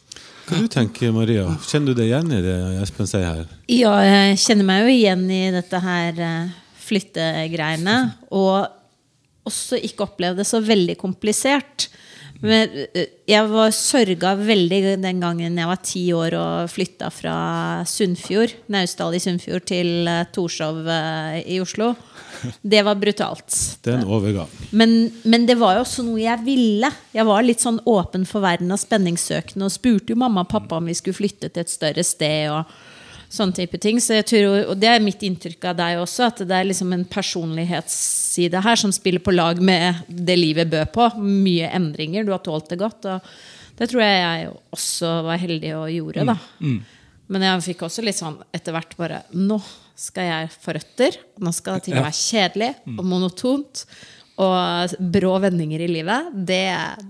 [0.45, 1.47] Hva du tenker Maria?
[1.65, 3.43] Kjenner du deg igjen i det Espen sier her?
[3.71, 6.55] Ja, jeg kjenner meg jo igjen i dette her eh,
[6.85, 7.97] flyttegreiene.
[8.33, 8.65] Og
[9.45, 11.87] også ikke opplevd det så veldig komplisert.
[12.41, 17.37] Men eh, jeg var sørga veldig den gangen jeg var ti år og flytta fra
[17.89, 20.81] Sunnfjord, Naustdal i Sunnfjord til eh, Torshov
[21.45, 21.93] i Oslo.
[22.61, 23.53] Det var brutalt.
[23.83, 24.49] Det er en overgang.
[24.71, 26.89] Men, men det var jo også noe jeg ville.
[27.15, 30.79] Jeg var litt sånn åpen for verden og spenningssøkende og spurte jo mamma og pappa
[30.79, 32.51] om vi skulle flytte til et større sted.
[32.51, 32.65] og
[33.35, 33.99] sånne type ting.
[34.01, 36.93] Så jeg tror, og det er mitt inntrykk av deg også, at det er liksom
[36.95, 41.09] en personlighetsside her som spiller på lag med det livet bød på.
[41.21, 42.25] Mye endringer.
[42.25, 43.07] Du har tålt det godt.
[43.09, 43.35] og
[43.75, 46.27] det tror jeg jeg også var heldig og gjorde.
[46.31, 46.37] da.
[47.27, 49.57] Men jeg fikk også litt sånn etter hvert bare Nå
[49.95, 51.17] skal jeg få røtter.
[51.41, 53.85] Nå skal ting være kjedelig og monotont.
[54.35, 56.65] Og brå vendinger i livet, det,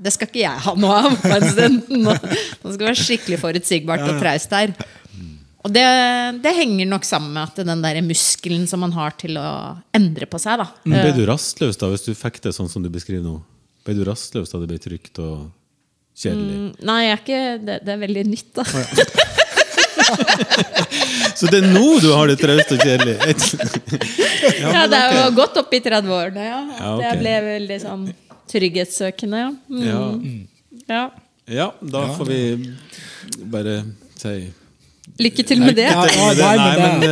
[0.06, 1.16] det skal ikke jeg ha noe av.
[1.50, 1.88] stund.
[1.90, 4.76] Nå, nå skal det være skikkelig forutsigbart og traust her.
[5.66, 5.82] Og det,
[6.44, 9.48] det henger nok sammen med at den der muskelen som man har til å
[9.98, 10.62] endre på seg.
[10.62, 10.68] da.
[10.86, 13.40] Men Ble du rastløs da, hvis du fikk det sånn som du beskriver nå?
[13.86, 15.48] Ble du rastløs da det ble trygt og
[16.22, 16.60] kjedelig?
[16.60, 18.64] Mm, Nei, jeg er ikke, det, det er veldig nytt, da.
[21.36, 23.16] Så det er nå du har det traust og kjedelig?
[24.76, 26.60] Ja, det er jo godt opp i 30-årene, ja.
[26.80, 27.06] Ja, okay.
[27.08, 28.04] Jeg ble veldig sånn
[28.52, 29.50] trygghetssøkende, ja.
[29.72, 29.88] Mm.
[29.88, 30.92] Ja.
[30.96, 31.02] ja.
[31.62, 32.40] ja, da får vi
[33.52, 33.80] bare
[34.20, 34.38] si
[35.22, 35.86] Lykke til med det.
[35.86, 37.12] Ja, ja, Nei, men det,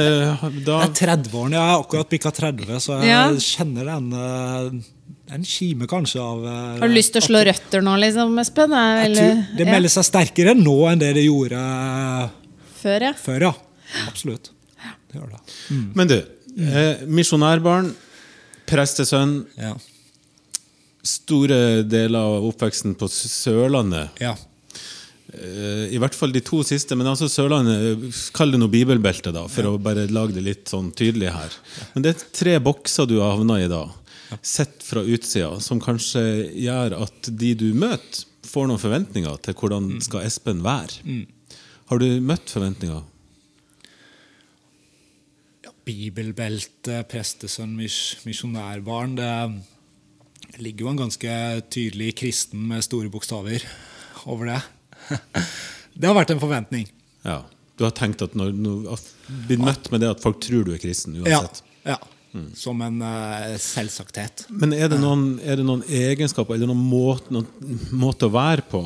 [0.66, 1.56] det er 30-årene.
[1.56, 3.22] Jeg har akkurat bikka 30, så jeg Ja.
[3.38, 7.86] kjenner den eh, En kime kanskje av eh, Har du lyst til å slå røtter
[7.86, 8.74] nå, liksom, Espen?
[8.74, 11.62] Det tror Det melder seg sterkere nå enn det det gjorde
[12.82, 13.14] Før, ja.
[13.16, 13.54] før, ja.
[14.08, 14.52] Absolutt.
[15.12, 15.42] Det gjør det.
[15.96, 16.18] Men du,
[16.58, 17.94] eh, misjonærbarn,
[18.70, 19.74] prestesønn, Ja.
[21.04, 24.10] store deler av oppveksten på Sørlandet.
[24.20, 24.36] ja.
[25.34, 29.32] Eh, I hvert fall de to siste, men altså Sørlandet eh, Kall det noe bibelbelte,
[29.34, 31.50] da, for å bare lage det litt sånn tydelig her.
[31.96, 33.88] Men det er tre bokser du har havna i da,
[34.46, 36.22] sett fra utsida, som kanskje
[36.54, 41.26] gjør at de du møter, får noen forventninger til hvordan skal Espen være.
[41.90, 43.02] Har du møtt forventninger?
[45.84, 51.34] Ja bibelbelte, prestesønn, misjonærbarn Det ligger jo en ganske
[51.74, 53.63] tydelig kristen med store bokstaver
[54.30, 54.62] over det.
[55.93, 56.88] Det har vært en forventning.
[57.22, 57.43] Ja.
[57.78, 58.88] Du har tenkt at når, du
[59.48, 61.39] blir møtt med det at folk tror du er kristen Ja.
[61.39, 61.63] uansett?
[61.86, 62.00] ja.
[62.58, 64.48] Som en uh, selvsagthet.
[64.50, 68.65] Men er det noen, er det noen egenskaper eller noen måte, noen måte å være
[68.72, 68.82] på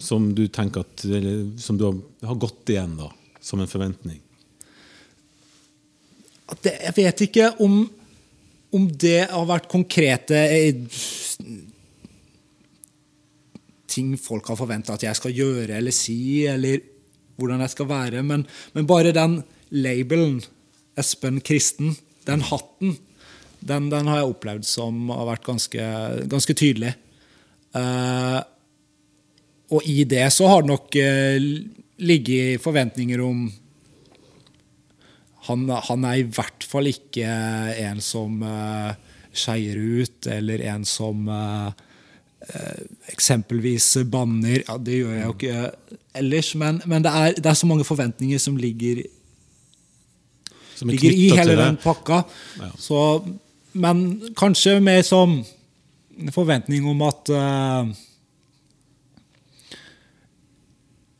[0.00, 4.22] som du tenker at eller, Som du har, har gått igjen da, som en forventning?
[6.62, 7.80] Det, jeg vet ikke om,
[8.74, 10.84] om det har vært konkrete eh,
[13.90, 16.82] ting folk har forventa at jeg skal gjøre eller si, eller
[17.36, 18.22] hvordan jeg skal være.
[18.26, 18.44] Men,
[18.76, 19.40] men bare den
[19.74, 20.40] labelen,
[20.96, 21.96] Espen Kristen,
[22.28, 22.96] den hatten,
[23.66, 25.88] den, den har jeg opplevd som har vært ganske,
[26.30, 26.94] ganske tydelig.
[27.76, 28.40] Uh,
[29.74, 31.48] og i det så har det nok uh,
[32.06, 33.46] ligget forventninger om
[35.46, 37.26] han, han er i hvert fall ikke
[37.86, 38.94] en som uh,
[39.36, 41.68] skeier ut, eller en som uh,
[42.40, 42.80] eh,
[43.12, 44.62] eksempelvis banner.
[44.64, 47.86] Ja, det gjør jeg jo ikke ellers, men, men det, er, det, er, så mange
[47.86, 49.04] forventninger som ligger,
[50.76, 52.22] som ligger i hele den pakka.
[52.62, 52.72] Ja.
[52.80, 53.02] Så,
[53.76, 54.06] men
[54.38, 55.38] kanskje mer som
[56.32, 57.94] forventning om at uh,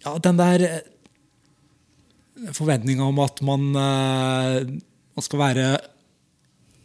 [0.07, 0.63] Ja, den der
[2.57, 4.61] forventninga om at man, uh,
[5.17, 5.67] man skal være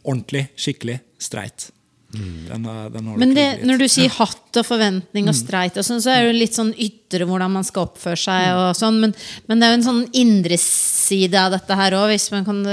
[0.02, 1.70] ordentlig, skikkelig streit.
[2.12, 2.48] Mm.
[2.50, 5.40] Den, den Men det, når du sier hatt og forventning og mm.
[5.40, 8.48] streit, og sånn, så er det litt sånn ytre hvordan man skal oppføre seg.
[8.50, 8.62] Mm.
[8.66, 9.14] og sånn, men,
[9.48, 12.64] men, det er jo en sånn indre side av dette her òg, hvis man kan,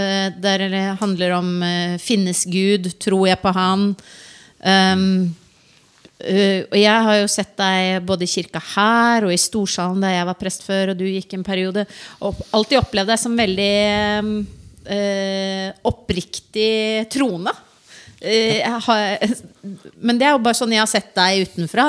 [0.42, 3.92] der det handler om uh, finnes Gud, tror jeg på Han?
[4.58, 5.04] Um,
[6.22, 10.16] uh, og jeg har jo sett deg både i kirka her og i storsalen der
[10.16, 11.86] jeg var prest før, og du gikk en periode,
[12.24, 13.72] og alltid opplevd deg som veldig
[14.88, 17.54] uh, oppriktig troende.
[18.18, 19.30] Uh, har,
[20.02, 21.88] men det er jo bare sånn jeg har sett deg utenfra.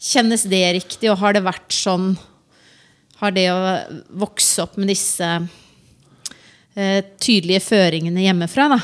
[0.00, 2.14] Kjennes det riktig, og har det vært sånn
[3.20, 3.58] Har det å
[4.22, 5.28] vokse opp med disse
[7.20, 8.78] tydelige føringene hjemmefra, da,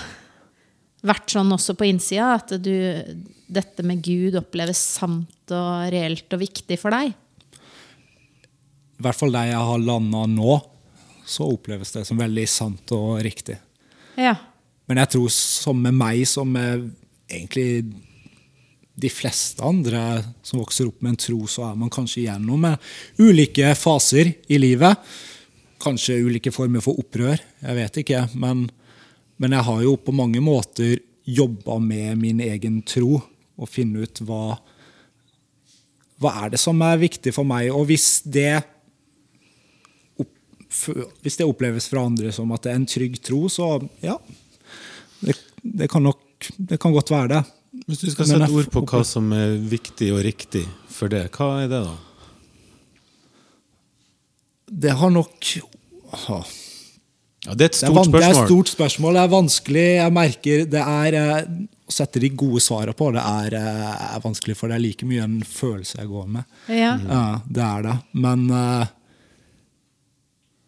[1.07, 2.35] vært sånn også på innsida?
[2.39, 2.75] At du,
[3.47, 7.15] dette med Gud oppleves sant og reelt og viktig for deg?
[8.97, 10.59] I hvert fall der jeg har landa nå,
[11.27, 13.59] så oppleves det som veldig sant og riktig.
[14.17, 14.37] Ja.
[14.87, 16.89] Men jeg tror som med meg, som med
[17.27, 17.85] egentlig
[18.97, 20.01] de fleste andre
[20.47, 22.81] som vokser opp med en tro, så er man kanskje gjennom med
[23.21, 24.97] ulike faser i livet.
[25.83, 27.37] Kanskje ulike former for opprør.
[27.61, 28.23] Jeg vet ikke.
[28.41, 28.65] Men,
[29.37, 33.19] men jeg har jo på mange måter jobba med min egen tro
[33.57, 34.57] og finne ut hva,
[36.23, 37.73] hva er det som er viktig for meg.
[37.75, 38.61] Og hvis det,
[41.25, 44.17] hvis det oppleves fra andre som at det er en trygg tro, så ja,
[45.21, 47.45] det, det, kan nok det kan godt være det.
[47.87, 51.51] Hvis du skal sette ord på hva som er viktig og riktig for det, hva
[51.65, 51.97] er det da?
[54.67, 55.51] Det har nok.
[57.47, 58.21] Ja, Det er et stort spørsmål.
[58.21, 59.15] Det er et stort spørsmål.
[59.15, 59.87] Det er vanskelig.
[59.95, 61.49] Jeg merker det er eh,
[61.87, 65.07] Å sette de gode svarene på det er, eh, er, vanskelig, for det er like
[65.07, 66.45] mye en følelse jeg går med.
[66.67, 66.97] Ja.
[66.99, 67.97] ja det er det.
[68.19, 68.87] Men uh,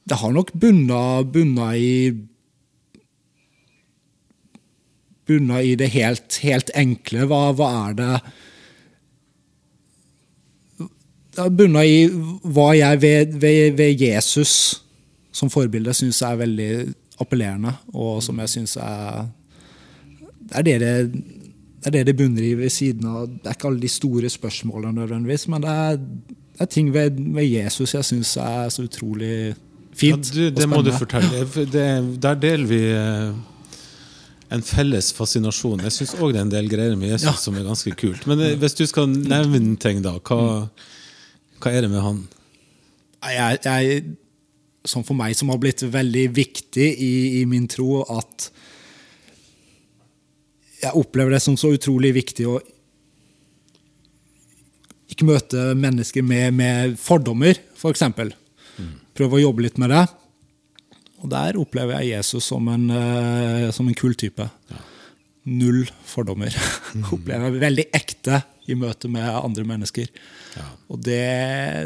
[0.06, 2.14] det har nok bunna i
[5.26, 7.26] bunna i det helt, helt enkle.
[7.26, 8.12] Hva, hva, er det
[11.34, 12.06] Det har bunna i
[12.46, 14.54] hva jeg ved, ved, ved Jesus
[15.38, 16.70] som forbilde syns er veldig
[17.22, 19.28] appellerende, og som jeg syns er
[20.48, 20.94] det er det det,
[21.84, 25.00] det det det bunner i ved siden av Det er ikke alle de store spørsmålene
[25.00, 29.54] nødvendigvis, men det er, det er ting ved, ved, Jesus jeg syns er så utrolig
[29.94, 30.34] fint.
[30.34, 31.44] Ja, du, det må du fortelle.
[31.54, 33.34] Det, der deler vi eh,
[34.50, 35.80] en felles fascinasjon.
[35.84, 37.36] Jeg syns òg det er en del greier med Jesus ja.
[37.36, 38.26] som er ganske kult.
[38.26, 40.66] Men eh, hvis du skal nevne ting, da, hva,
[41.62, 42.24] hva er det med han?
[43.28, 44.02] Jeg, jeg,
[44.88, 48.48] sånn for meg som har blitt veldig viktig i, i, min tro, at
[50.78, 52.58] jeg opplever det som så utrolig viktig å
[55.08, 58.04] ikke møte mennesker med, med fordommer, f.eks.
[58.14, 58.30] For
[58.78, 58.92] mm.
[59.18, 60.04] Prøve å jobbe litt med det.
[61.18, 64.44] Og der opplever jeg Jesus som en, uh, som en kul type.
[64.70, 64.84] Ja.
[65.48, 66.54] Null fordommer.
[66.94, 67.08] Mm.
[67.16, 70.10] opplever jeg veldig ekte i møte med andre mennesker.
[70.58, 70.68] Ja.
[70.92, 71.24] Og det,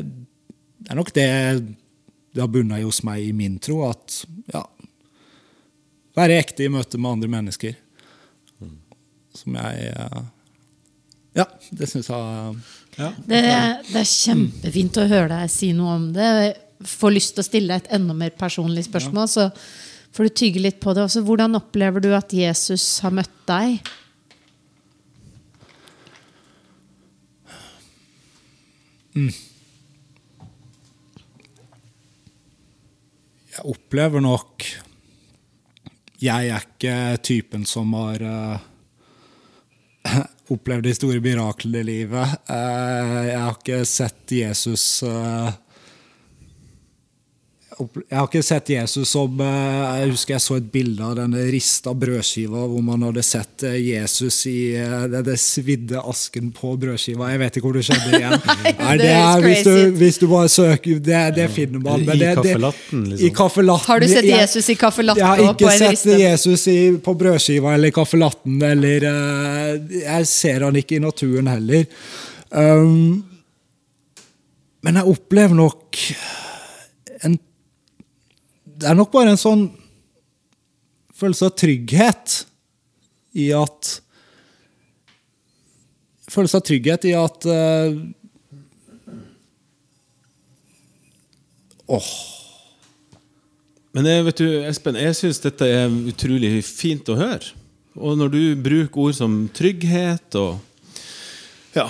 [0.02, 1.28] det, er nok det
[2.32, 3.82] det har bunna i hos meg i min tro.
[3.90, 4.64] At ja,
[6.16, 7.76] være ekte i møte med andre mennesker.
[8.62, 8.78] Mm.
[9.36, 10.22] Som jeg uh,
[11.36, 12.56] Ja, det syns jeg
[12.98, 13.08] ja.
[13.24, 13.38] Det,
[13.88, 16.28] det, er kjempefint å høre deg si noe om det
[16.84, 19.46] får lyst til å stille deg et enda mer personlig spørsmål, så
[20.12, 21.06] får du tygge litt på det.
[21.06, 23.78] Også, hvordan opplever du at Jesus har møtt deg?
[29.16, 29.32] Mm.
[33.52, 34.64] Jeg opplever nok
[36.22, 38.62] Jeg er ikke typen som har uh,
[40.54, 42.36] opplevd de store miraklene i livet.
[42.46, 45.50] Uh, jeg har ikke sett Jesus uh,
[47.96, 51.44] jeg har ikke sett Jesus som eh, Jeg husker jeg så et bilde av denne
[51.52, 54.74] rista brødskiva hvor man hadde sett eh, Jesus i
[55.12, 57.30] denne svidde asken på brødskiva.
[57.32, 58.36] Jeg vet ikke hvor det skjedde igjen.
[58.82, 62.04] Nei, det er, hvis, du, hvis, du, bare søker Det, det finner man.
[62.04, 63.88] I kaffelatten, det, I kaffelatten.
[63.90, 65.24] Har du sett Jesus i kaffelatten?
[65.24, 68.62] Jeg har ikke sett Jesus i, på brødskiva eller i kaffelatten.
[68.72, 69.08] Eller
[69.98, 71.86] Jeg ser han ikke i naturen heller.
[72.52, 73.22] Um,
[74.82, 75.98] men jeg opplever nok
[78.82, 79.68] det er nok bare en sånn
[81.14, 82.40] følelse av trygghet
[83.38, 83.90] i at
[86.32, 88.02] følelse av trygghet i at uh,
[91.92, 92.10] Åh,
[93.92, 97.50] Men jeg, vet du, Espen, jeg syns dette er utrolig fint å høre.
[98.00, 100.62] Og når du bruker ord som trygghet og
[101.76, 101.84] ja,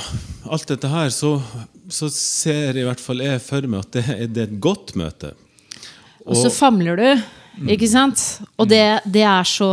[0.51, 1.37] alt dette her, så,
[1.87, 5.37] så ser i hvert fall jeg for meg at det, det er et godt møte.
[6.27, 7.09] Og så famler du,
[7.73, 8.21] ikke sant?
[8.57, 9.73] Og det, det er så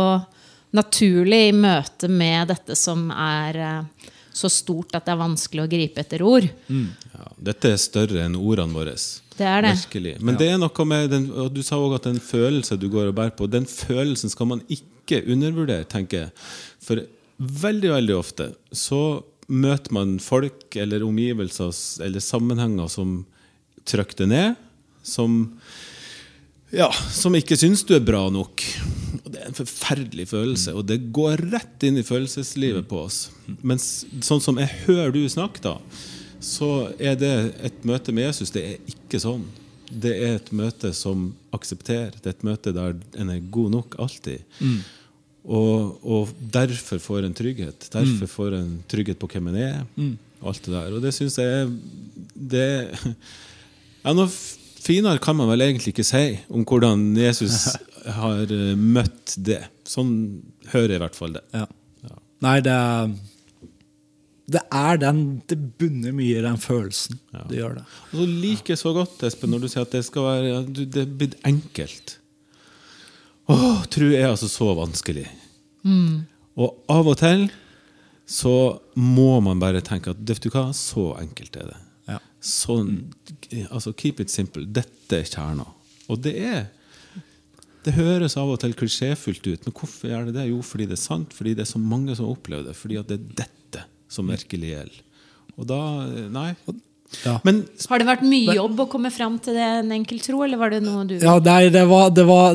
[0.76, 5.70] naturlig i møte med dette som er eh, så stort at det er vanskelig å
[5.70, 6.46] gripe etter ord.
[6.70, 8.94] Ja, dette er større enn ordene våre.
[9.36, 9.72] Det er det.
[9.78, 10.14] Merkelig.
[10.22, 13.10] Men det er noe med den, og Du sa òg at den følelse du går
[13.10, 16.32] og bærer på, den følelsen skal man ikke undervurdere, tenker jeg.
[16.84, 17.02] For
[17.40, 21.72] veldig, veldig ofte så møter man folk eller omgivelser
[22.06, 23.22] eller sammenhenger som
[23.88, 24.60] trykker det ned,
[25.02, 25.40] som
[26.70, 28.62] ja, som ikke syns du er bra nok.
[29.24, 33.24] Og Det er en forferdelig følelse, og det går rett inn i følelseslivet på oss.
[33.62, 35.76] Mens sånn som jeg hører du snakke, da,
[36.40, 37.34] så er det
[37.66, 38.52] et møte med Jesus.
[38.54, 39.44] Det er ikke sånn.
[39.90, 42.14] Det er et møte som aksepterer.
[42.16, 44.46] Det er et møte der en er god nok alltid.
[45.44, 47.88] Og, og derfor får en trygghet.
[47.92, 49.80] Derfor får en trygghet på hvem en er.
[49.96, 50.16] Mm.
[50.40, 50.94] alt det der.
[50.96, 51.68] Og det syns jeg
[52.34, 52.68] det,
[54.04, 54.30] ja, Noe
[54.80, 57.76] finere kan man vel egentlig ikke si om hvordan Jesus
[58.20, 59.62] har eh, møtt det.
[59.88, 60.14] Sånn
[60.72, 61.44] hører jeg i hvert fall det.
[61.56, 61.66] ja.
[62.40, 62.74] Nei, det
[64.50, 67.18] Det er den Det bunner mye i den følelsen.
[67.50, 67.82] Det gjør det.
[68.10, 70.62] Og så liker jeg så godt, Espen, når du sier at det skal være ja,
[70.64, 72.16] Det er blitt enkelt.
[73.50, 75.26] Åh, tro er altså så vanskelig.
[76.56, 77.48] Og av og til
[78.30, 78.54] så
[78.94, 81.78] må man bare tenke at vet du hva, så enkelt er det.
[82.40, 83.10] Sånn,
[83.68, 84.64] altså Keep it simple.
[84.64, 85.66] Dette er kjerna.
[86.10, 86.68] Og det er
[87.84, 90.42] Det høres av og til klisjéfullt ut, men hvorfor gjør det det?
[90.50, 92.74] Jo, fordi det er sant, fordi det er så mange som opplever det.
[92.76, 94.98] Fordi at det er dette som virkelig gjelder.
[95.56, 95.78] Og da
[96.28, 96.50] Nei.
[97.24, 97.38] Ja.
[97.42, 100.60] Men Har det vært mye jobb å komme fram til det en enkel tro, eller
[100.60, 102.54] var det noe du Ja, nei, det var, det var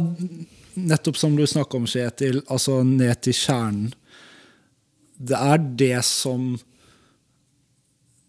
[0.75, 3.91] nettopp som du snakka om, Kjetil, altså ned til kjernen.
[5.15, 6.53] Det er det som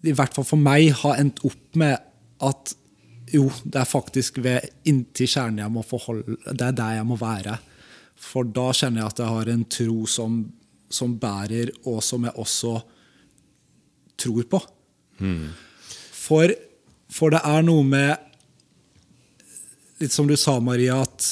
[0.06, 1.96] i hvert fall for meg har endt opp med
[2.46, 2.74] at
[3.34, 7.16] jo, det er faktisk ved inntil kjernen jeg må forholde Det er der jeg må
[7.18, 7.56] være.
[8.16, 10.36] For da kjenner jeg at jeg har en tro som,
[10.88, 12.76] som bærer, og som jeg også
[14.16, 14.60] tror på.
[16.16, 16.54] For,
[17.12, 18.22] for det er noe med
[19.96, 21.30] Litt som du sa, Maria, at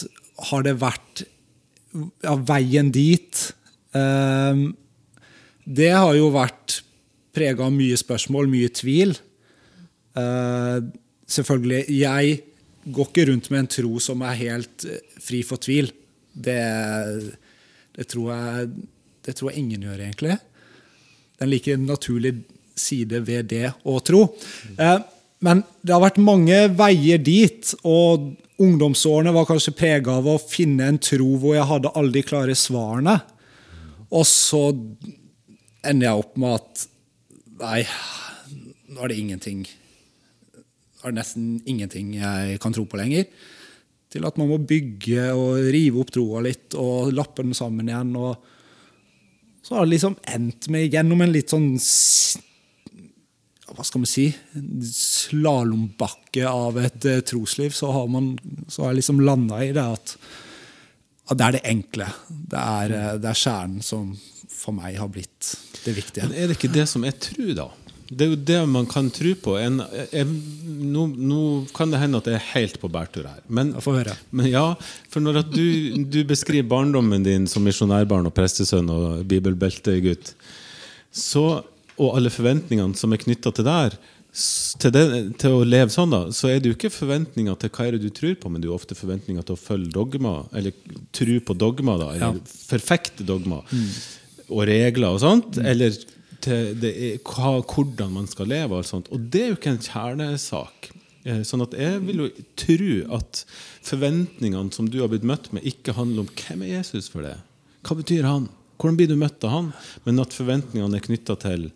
[0.49, 1.21] har det vært
[2.25, 3.43] ja, veien dit
[3.93, 4.71] ehm,
[5.65, 6.79] Det har jo vært
[7.35, 9.15] prega av mye spørsmål, mye tvil.
[10.19, 10.81] Eh,
[11.27, 12.41] selvfølgelig, jeg
[12.95, 15.91] går ikke rundt med en tro som er helt eh, fri for tvil.
[16.35, 16.61] Det,
[17.97, 18.69] det, tror jeg,
[19.27, 20.39] det tror jeg ingen gjør, egentlig.
[21.35, 22.37] Det er en like naturlig
[22.79, 24.27] side ved det å tro.
[24.79, 24.97] Eh,
[25.45, 30.87] men det har vært mange veier dit, og ungdomsårene var kanskje prega av å finne
[30.89, 33.19] en tro hvor jeg hadde alle de klare svarene.
[34.15, 34.69] Og så
[35.85, 36.85] ender jeg opp med at
[37.65, 37.85] Nei,
[38.93, 43.27] nå er det ingenting Nå er det nesten ingenting jeg kan tro på lenger.
[44.13, 48.15] Til at man må bygge og rive opp troa litt og lappe den sammen igjen.
[48.17, 48.39] og
[49.65, 51.71] så har det liksom endt med gjennom en litt sånn
[53.75, 54.27] Hva skal vi si?
[54.89, 57.73] Slalåmbakke av et eh, trosliv.
[57.77, 58.35] Så har, man,
[58.69, 60.17] så har jeg liksom landa i det at,
[61.29, 62.09] at det er det enkle.
[62.29, 64.13] Det er, eh, det er kjernen som
[64.65, 66.29] for meg har blitt det viktige.
[66.29, 67.69] Men er det ikke det som er tru, da?
[68.05, 69.57] Det er jo det man kan tro på.
[69.61, 69.81] En,
[70.13, 70.29] jeg,
[70.95, 71.41] nå, nå
[71.77, 73.41] kan det hende at jeg er helt på bærtur her.
[73.49, 73.73] Men,
[74.31, 74.67] men ja,
[75.13, 80.35] for når at du, du beskriver barndommen din som misjonærbarn og prestesønn og bibelbeltegutt,
[81.15, 81.47] så,
[81.97, 83.97] og alle forventningene som er knytta til der,
[84.35, 85.05] til, det,
[85.39, 88.03] til å leve sånn, da, så er det jo ikke forventninger til hva er det
[88.03, 90.75] du tror på, men det er jo ofte forventninger til å følge dogma, eller
[91.15, 93.63] tro på dogma, da, eller forfekte dogma
[94.51, 95.95] og regler og sånt, eller
[96.45, 96.91] det
[97.25, 99.07] hva, hvordan man skal leve og sånt.
[99.15, 100.91] Og det er jo ikke en kjernesak.
[101.25, 102.27] Eh, Sånn at jeg vil jo
[102.61, 103.45] tro at
[103.87, 107.37] forventningene som du har blitt møtt med, ikke handler om hvem er Jesus for det.
[107.85, 108.51] Hva betyr han?
[108.77, 109.71] Hvordan blir du møtt av han?
[110.05, 111.71] Men at forventningene er knytta til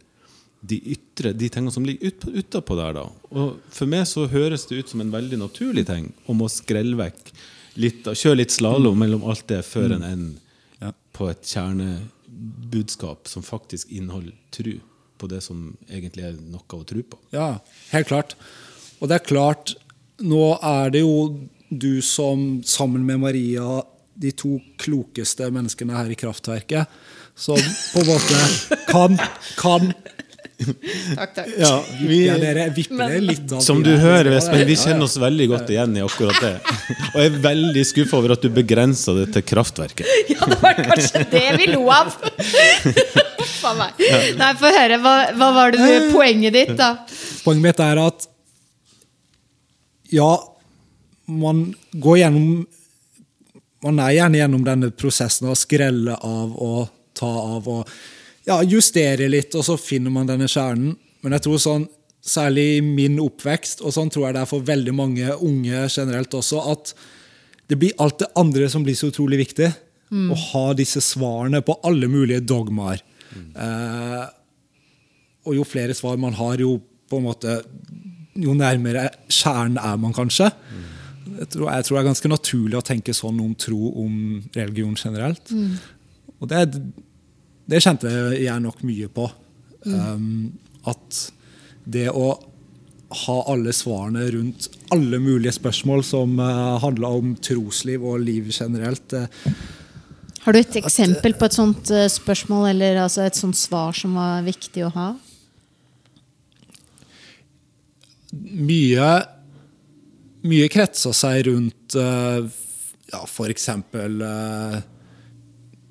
[0.69, 2.97] de ytre, de tingene som ligger ut, utapå der.
[2.99, 3.05] da.
[3.31, 6.99] Og For meg så høres det ut som en veldig naturlig ting om å skrelle
[6.99, 7.31] vekk
[7.79, 10.45] litt, kjøre litt slalåm mellom alt det før en ender
[10.83, 10.93] Ja.
[11.15, 11.43] på et
[12.39, 14.81] kjernebudskap som faktisk inneholder tru
[15.19, 17.19] på det som egentlig er noe å tro på.
[17.31, 17.59] Ja,
[17.91, 18.37] helt klart.
[19.01, 19.75] Og det er klart,
[20.21, 23.83] nå er det jo du som sammen med Maria
[24.15, 26.87] de to klokeste menneskene her i kraftverket,
[27.35, 29.19] som på en måte kan,
[29.59, 29.93] kan
[30.59, 31.51] Takk, takk.
[31.59, 35.07] Ja, vi, Ja, dere vipper det litt av som du der- hører, Espen, vi kjenner
[35.07, 36.51] oss veldig godt igjen i akkurat det.
[37.13, 40.07] Og jeg er veldig skuffa over at du begrensa det til kraftverket.
[40.35, 42.11] Ja, det var kanskje det vi lo av.
[43.63, 44.03] Faen meg.
[44.39, 44.99] Nei, få høre.
[45.03, 46.91] Hva, hva var det du, poenget ditt, da?
[47.45, 48.27] Poenget mitt er at
[50.11, 50.29] ja,
[51.29, 52.67] man går gjennom
[53.85, 57.93] Man er gjerne gjennom denne prosessen av å skrelle av og ta av og
[58.49, 60.97] ja, justere litt, og så finner man denne kjernen.
[61.25, 61.87] Men jeg tror sånn,
[62.25, 66.35] særlig i min oppvekst, og sånn tror jeg det er for veldig mange unge generelt
[66.35, 66.93] også, at
[67.69, 69.69] det blir alt det andre som blir så utrolig viktig.
[70.09, 73.03] Å ha disse svarene på alle mulige dogmaer.
[73.37, 74.23] Eh,
[75.45, 76.79] og jo flere svar man har, jo
[77.09, 77.59] på en måte
[78.39, 80.49] jo nærmere kjernen er man kanskje.
[81.39, 84.15] Jeg tror, jeg tror det er ganske naturlig å tenke sånn om tro om
[84.57, 85.53] religion generelt.
[86.39, 86.63] Og det,
[87.69, 89.29] det kjente jeg nok mye på.
[89.89, 90.53] Um,
[90.89, 91.19] at
[91.89, 92.33] det å
[93.25, 99.15] ha alle svarene rundt alle mulige spørsmål som uh, handler om trosliv og liv generelt,
[99.17, 99.29] uh,
[100.45, 104.17] Har du et eksempel på et sånt uh, spørsmål eller altså et sånt svar som
[104.19, 105.09] var viktig å ha?
[108.33, 109.09] mye
[110.49, 112.45] mye kretsa seg rundt uh,
[113.11, 113.69] ja, f.eks.
[113.97, 114.79] Uh,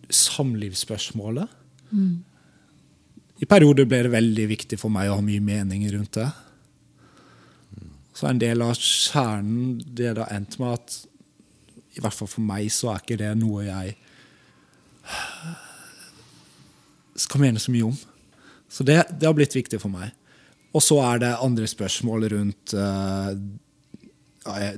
[0.08, 1.57] samlivsspørsmålet.
[3.38, 6.30] I perioder ble det veldig viktig for meg å ha mye mening rundt det.
[8.18, 10.96] Så en del av kjernen det da har endt med at
[11.98, 13.96] i hvert fall for meg så er ikke det noe jeg
[17.18, 17.98] skal mene så mye om.
[18.70, 20.14] Så det, det har blitt viktig for meg.
[20.76, 23.32] Og så er det andre spørsmål rundt uh,
[24.46, 24.74] ja, jeg,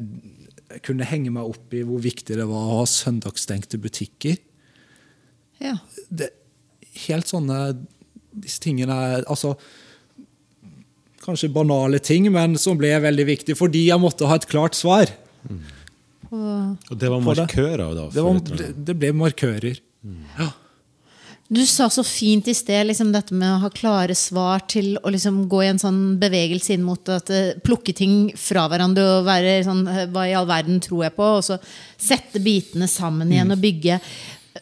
[0.70, 4.38] jeg kunne henge meg opp i hvor viktig det var å ha søndagsstengte butikker.
[5.60, 5.76] Ja.
[6.08, 6.30] Det,
[7.08, 7.60] helt sånne
[8.30, 9.56] Disse tingene altså
[11.20, 15.10] Kanskje banale ting, men som ble veldig viktig fordi jeg måtte ha et klart svar.
[16.32, 18.06] Og det var markører, da?
[18.14, 19.82] Det, var, det, det ble markører.
[20.40, 20.48] Ja.
[21.50, 25.10] Du sa så fint i sted liksom dette med å ha klare svar til å
[25.10, 29.26] liksom gå i en sånn bevegelse inn mot at eh, plukke ting fra hverandre og
[29.26, 31.32] være sånn eh, Hva i all verden tror jeg på?
[31.40, 31.58] Og så
[31.98, 33.98] sette bitene sammen igjen og bygge.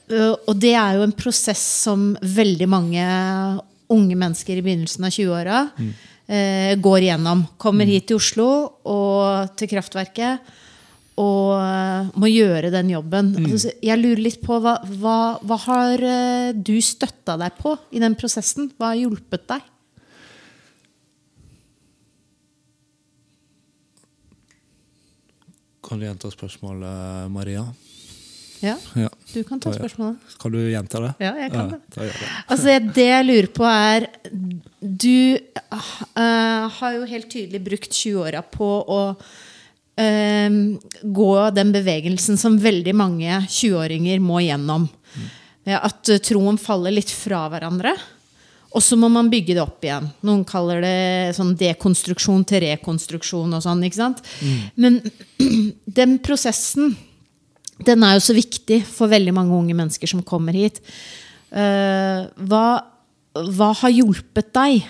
[0.09, 3.07] Eh, Og det er jo en prosess som veldig mange
[3.91, 5.59] unge mennesker i begynnelsen av 20-åra
[6.27, 7.45] eh, går igjennom.
[7.59, 8.47] Kommer hit til Oslo
[8.87, 10.53] og til Kraftverket
[11.17, 13.31] og eh, må gjøre den jobben.
[13.47, 16.03] Altså, jeg lurer litt på hva, hva, hva har
[16.53, 18.71] du støtta deg på i den prosessen?
[18.77, 19.65] Hva har hjulpet deg?
[25.87, 27.63] Kan du gjenta spørsmålet, Maria?
[28.59, 29.09] Ja, Ja.
[29.33, 30.17] du kan ta spørsmålet.
[30.41, 31.13] Kan du gjenta det?
[31.19, 31.81] Ja, jeg kan det.
[31.93, 32.11] Det.
[32.49, 34.07] Altså, det jeg lurer på er
[34.81, 40.57] Du uh, har jo helt tydelig brukt 20-åra på å uh,
[41.03, 44.87] gå den bevegelsen som veldig mange 20-åringer må gjennom.
[44.87, 45.27] Mm.
[45.77, 47.91] At eh, troen faller litt fra hverandre.
[48.77, 50.07] Og så må man bygge det opp igjen.
[50.27, 53.55] Noen kaller det sånn dekonstruksjon til rekonstruksjon.
[53.57, 54.21] og sånn, ikke sant?
[54.75, 55.01] Men
[55.99, 56.95] den prosessen
[57.85, 60.79] den er jo så viktig for veldig mange unge mennesker som kommer hit.
[61.51, 62.63] Eh, hva,
[63.37, 64.87] hva har hjulpet deg?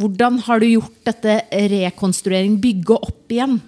[0.00, 1.34] Hvordan har du gjort dette
[1.70, 3.58] rekonstruering, bygge opp igjen?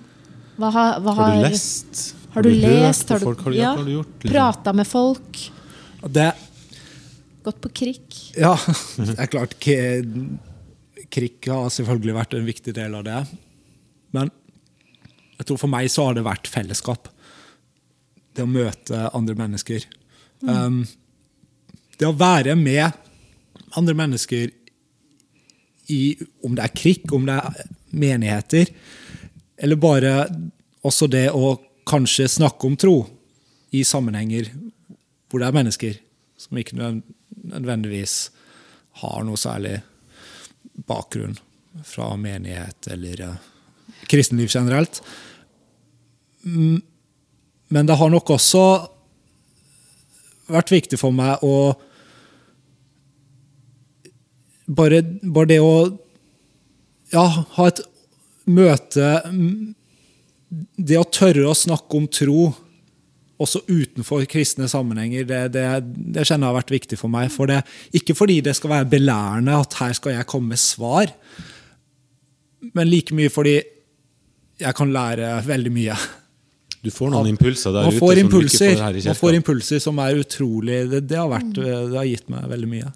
[0.59, 2.03] Hva har, hva Har du lest?
[2.33, 3.11] Har du, lest?
[3.13, 3.45] hørt Har på du, folk?
[3.45, 3.73] Har du, ja.
[3.77, 4.15] har du gjort?
[4.23, 4.33] liksom?
[4.33, 5.43] Prata med folk?
[6.17, 6.31] Det,
[7.45, 8.19] Gått på krikk?
[8.39, 8.55] ja,
[9.03, 10.29] det er klart k-
[11.13, 13.19] Krikk har selvfølgelig vært en viktig del av det.
[14.17, 14.31] Men
[15.37, 17.11] jeg tror for meg så har det vært fellesskap.
[18.33, 19.85] Det å møte andre mennesker.
[20.43, 20.83] Um,
[21.99, 22.91] det å være med
[23.79, 24.51] andre mennesker
[25.93, 26.17] i
[26.47, 28.69] Om det er krikk, om det er menigheter,
[29.59, 30.13] eller bare
[30.87, 32.95] også det å kanskje snakke om tro
[33.75, 34.49] i sammenhenger
[35.29, 35.99] hvor det er mennesker
[36.39, 38.15] som ikke nødvendigvis
[39.03, 39.81] har noe særlig
[40.89, 41.37] bakgrunn
[41.85, 43.37] fra menighet eller uh,
[44.09, 45.03] kristenliv generelt.
[47.73, 48.65] Men det har nok også
[50.53, 51.73] vært viktig for meg å
[54.69, 55.73] bare, bare det å
[57.13, 57.25] ja,
[57.57, 57.83] ha et
[58.49, 59.09] møte
[60.77, 62.51] Det å tørre å snakke om tro
[63.43, 65.65] også utenfor kristne sammenhenger, det, det,
[66.15, 67.31] det kjenner jeg har vært viktig for meg.
[67.33, 67.63] For det,
[67.97, 71.11] ikke fordi det skal være belærende at her skal jeg komme med svar,
[72.77, 73.57] men like mye fordi
[74.63, 75.97] jeg kan lære veldig mye.
[76.83, 79.83] Du får noen impulser der Man ute får som ikke impulser, får man får impulser
[79.85, 82.91] som er utrolig Det, det, har, vært, det har gitt meg veldig mye.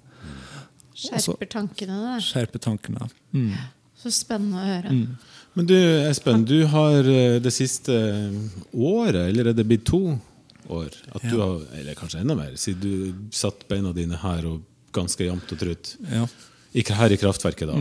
[0.97, 2.21] Skjerper tankene, det.
[2.25, 3.07] Skjerpe tankene.
[3.31, 3.51] Mm.
[3.97, 4.95] Så spennende å høre.
[5.57, 5.75] Men du,
[6.05, 7.95] Espen, du har eh, det siste
[8.73, 10.01] året, eller er det blitt to
[10.69, 10.91] år?
[11.15, 14.61] At du har, eller kanskje enda mer, siden du satt beina dine her og
[14.93, 15.95] ganske jevnt og trutt.
[16.11, 16.27] Ja.
[16.77, 17.77] Ikke her i kraftverket, da.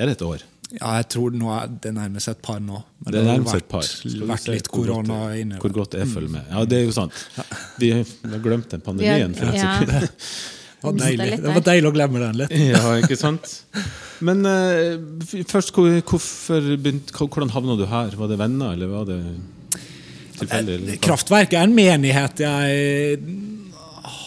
[0.00, 0.46] Er det et år?
[0.78, 2.78] Ja, jeg tror nå er det nærmer seg et par nå.
[3.04, 3.82] Men Det har nærmer et par.
[3.82, 5.58] vært, vært litt korona inne.
[5.62, 6.44] Hvor godt jeg følger med.
[6.52, 7.12] Ja, det er jo sant.
[7.82, 9.34] Vi har glemt den pandemien.
[9.34, 9.50] ja.
[9.50, 9.90] sekund.
[10.80, 11.34] Det var, deilig.
[11.42, 12.52] det var deilig å glemme den litt.
[12.70, 13.50] Ja, ikke sant?
[14.24, 14.96] Men uh,
[15.50, 18.14] først, hvor- hvorfor begynte, hvordan havna du her?
[18.16, 19.18] Var det venner, eller var det
[20.38, 20.78] tilfeldig?
[20.78, 20.96] eller?
[21.04, 23.18] Kraftverk er en menighet jeg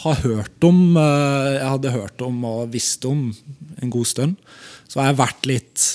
[0.04, 0.84] har hørt om.
[0.98, 3.32] eh, Jeg hadde hørt om og visst om
[3.82, 4.36] en god stund.
[4.88, 5.88] Så har jeg vært litt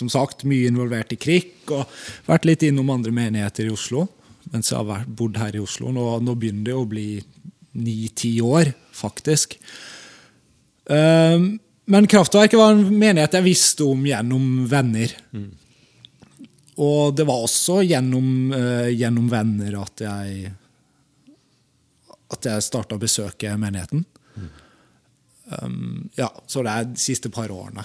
[0.00, 4.08] Som sagt, mye involvert i krikk og vært litt innom andre menigheter i Oslo
[4.50, 5.92] mens jeg har bodd her i Oslo.
[5.94, 7.20] Nå, nå begynner det å bli
[7.78, 9.58] ni-ti år, faktisk.
[10.90, 11.52] Um,
[11.90, 15.12] Men Kraftverket var en menighet jeg visste om gjennom venner.
[16.80, 20.50] Og det var også gjennom, uh, gjennom venner at jeg
[22.30, 24.04] at jeg starta å besøke menigheten.
[25.50, 27.82] Um, ja, Så det er de siste par årene.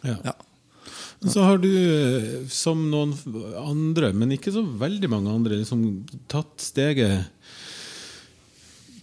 [0.00, 0.16] Ja.
[0.24, 0.32] Ja.
[1.28, 3.12] Så har du, eh, som noen
[3.60, 5.84] andre, men ikke så veldig mange andre, liksom
[6.32, 7.28] tatt steget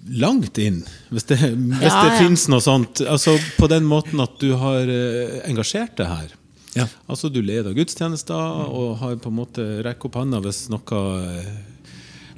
[0.10, 2.20] langt inn, hvis det, hvis Ja, det ja.
[2.20, 3.02] fins noe sånt.
[3.08, 6.36] Altså På den måten at du har eh, engasjert deg her.
[6.78, 6.86] Ja.
[7.10, 8.36] Altså Du leder gudstjenester
[8.70, 11.50] og har på en måte rekker opp handa hvis noe eh,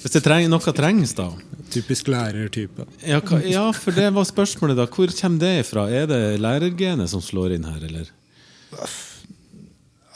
[0.02, 1.28] Hvis det treng, noe trengs, da.
[1.72, 2.88] Typisk lærertype.
[3.06, 4.88] Ja, ja, for det var spørsmålet, da.
[4.90, 5.86] Hvor kommer det ifra?
[5.94, 8.10] Er det lærergenet som slår inn her, eller?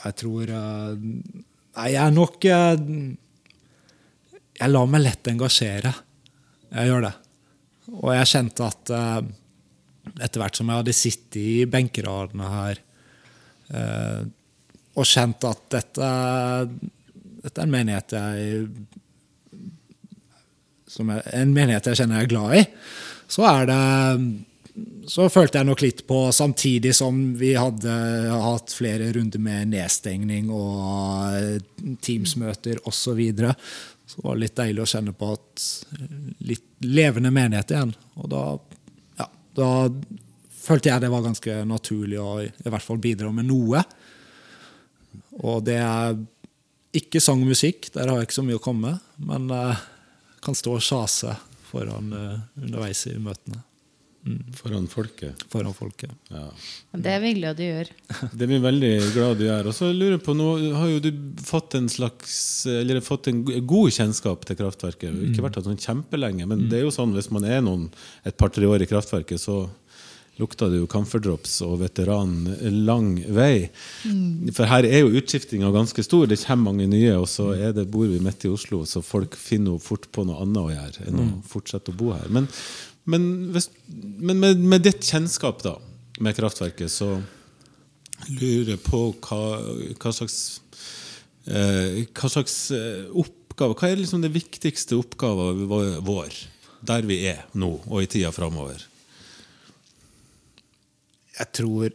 [0.06, 0.92] Jeg tror eh,
[1.76, 2.74] Nei, jeg er nok eh,
[4.56, 5.92] Jeg lar meg lett engasjere.
[6.72, 7.14] Jeg gjør det.
[7.92, 9.20] Og jeg kjente at eh,
[10.24, 12.82] etter hvert som jeg hadde sittet i benkeradene her
[14.94, 16.10] og kjent at dette,
[17.42, 18.60] dette er en menighet jeg
[20.86, 22.62] som en menighet jeg kjenner jeg er glad i,
[23.26, 23.80] så er det
[25.08, 27.92] så følte jeg nok litt på, samtidig som vi hadde
[28.42, 31.62] hatt flere runder med nedstengning og
[32.04, 33.54] Teams-møter osv., så, videre,
[34.06, 35.66] så var det litt deilig å kjenne på at
[36.48, 37.94] litt levende menighet igjen.
[38.20, 38.42] Og da,
[39.22, 39.70] ja, da
[40.66, 43.84] følte jeg det var ganske naturlig å i hvert fall bidra med noe.
[45.40, 46.18] Og det er
[46.96, 49.78] ikke sang og musikk, der har jeg ikke så mye å komme med, men jeg
[50.44, 51.32] kan stå og sjase
[51.66, 53.62] foran eh, underveis i møtene.
[54.58, 55.44] Foran folket.
[55.52, 56.10] Foran folket.
[56.32, 56.48] Ja.
[56.92, 57.90] Det er vi glad du gjør.
[58.36, 59.70] Det er vi veldig glad du gjør.
[59.70, 61.10] Og så lurer jeg på, Nå har jo du
[61.46, 62.36] fått en slags
[62.70, 65.22] Eller fått en god kjennskap til kraftverket.
[65.30, 67.88] Ikke vært her sånn kjempelenge, men det er jo sånn hvis man er noen
[68.26, 69.66] et par-tre år i kraftverket, så
[70.36, 72.34] lukter det jo camferdrops og veteran
[72.84, 73.68] lang vei.
[74.52, 76.26] For her er jo utskiftinga ganske stor.
[76.28, 79.36] Det kommer mange nye, og så er det, bor vi midt i Oslo, så folk
[79.40, 82.28] finner jo fort på noe annet å gjøre enn å fortsette å bo her.
[82.32, 82.50] Men,
[83.06, 85.76] men, hvis, men med, med ditt kjennskap da,
[86.18, 87.14] med kraftverket, så
[88.32, 89.40] lurer jeg på hva,
[90.00, 90.38] hva slags
[91.46, 96.38] eh, Hva slags eh, oppgave Hva er liksom det viktigste oppgaven vår,
[96.88, 98.80] der vi er nå og i tida framover?
[101.36, 101.92] Jeg tror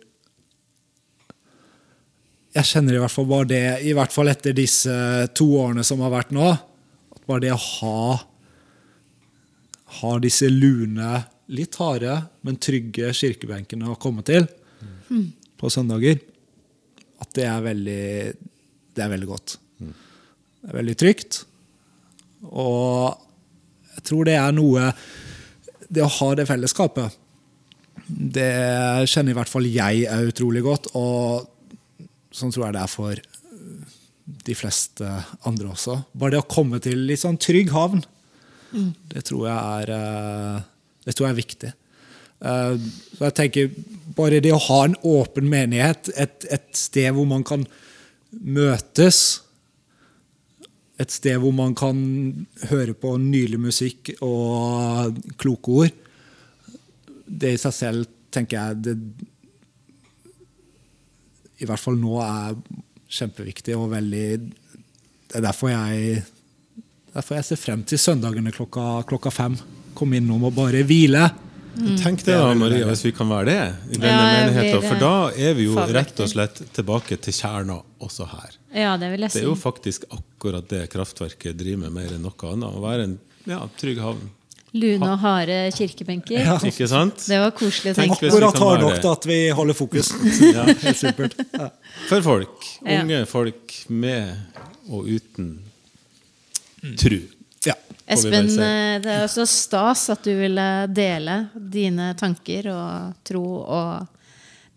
[2.54, 4.94] Jeg kjenner i hvert fall bare det, i hvert fall etter disse
[5.36, 8.31] to årene som har vært nå, at bare det å ha
[10.00, 12.16] ha disse lune, litt harde,
[12.48, 14.48] men trygge kirkebenkene å komme til
[15.60, 16.22] på søndager,
[17.22, 18.06] at det er veldig
[18.92, 19.56] det er veldig godt.
[19.82, 21.42] Det er veldig trygt.
[22.52, 23.18] Og
[23.96, 24.88] jeg tror det er noe
[25.92, 27.18] Det å ha det fellesskapet,
[28.08, 30.88] det kjenner i hvert fall jeg er utrolig godt.
[30.96, 31.44] Og
[32.32, 33.22] sånn tror jeg det er for
[34.48, 35.10] de fleste
[35.48, 35.98] andre også.
[36.16, 38.06] Bare det å komme til litt sånn trygg havn,
[38.72, 40.62] det tror er, eh,
[41.06, 41.72] det tror jeg er viktig.
[42.42, 42.76] Eh,
[43.18, 43.72] Så jeg tenker
[44.16, 47.66] bare det å ha en åpen menighet, et, et sted hvor man kan
[48.32, 49.42] møtes,
[51.02, 51.98] et sted hvor man kan
[52.70, 55.92] høre på nylig musikk og kloke ord,
[57.26, 58.96] det i seg selv tenker jeg det
[61.62, 62.58] i hvert fall nå er
[63.12, 66.24] kjempeviktig og veldig Det er derfor jeg,
[67.14, 69.58] derfor jeg ser frem til søndagene klokka, klokka fem.
[69.98, 71.30] Komme innom og bare hvile.
[72.02, 73.60] Tenk det, da, Maria, hvis vi kan være det
[73.96, 74.84] i denne Ja, menigheten.
[74.84, 78.58] For da er vi jo rett og slett tilbake til kjerna også her.
[78.76, 82.24] Ja, det vil jeg Det er jo faktisk akkurat det kraftverket driver med mer enn
[82.28, 82.76] noe annet.
[82.76, 84.30] Å være en ja, trygg havn.
[84.72, 86.48] Lune og harde kirkebenker.
[86.68, 87.26] Ikke sant?
[87.28, 88.30] Det var koselig å tenke på.
[88.30, 90.14] Akkurat hard har nok til at vi holder fokus.
[90.56, 90.64] Ja.
[90.68, 91.36] Helt supert.
[91.56, 91.68] Ja.
[92.08, 92.70] For folk.
[92.84, 93.02] Ja.
[93.02, 94.32] Unge folk med
[94.92, 95.58] og uten
[97.00, 97.20] tru.
[97.66, 97.76] Ja.
[98.12, 104.08] Espen, eh, det er også stas at du ville dele dine tanker og tro og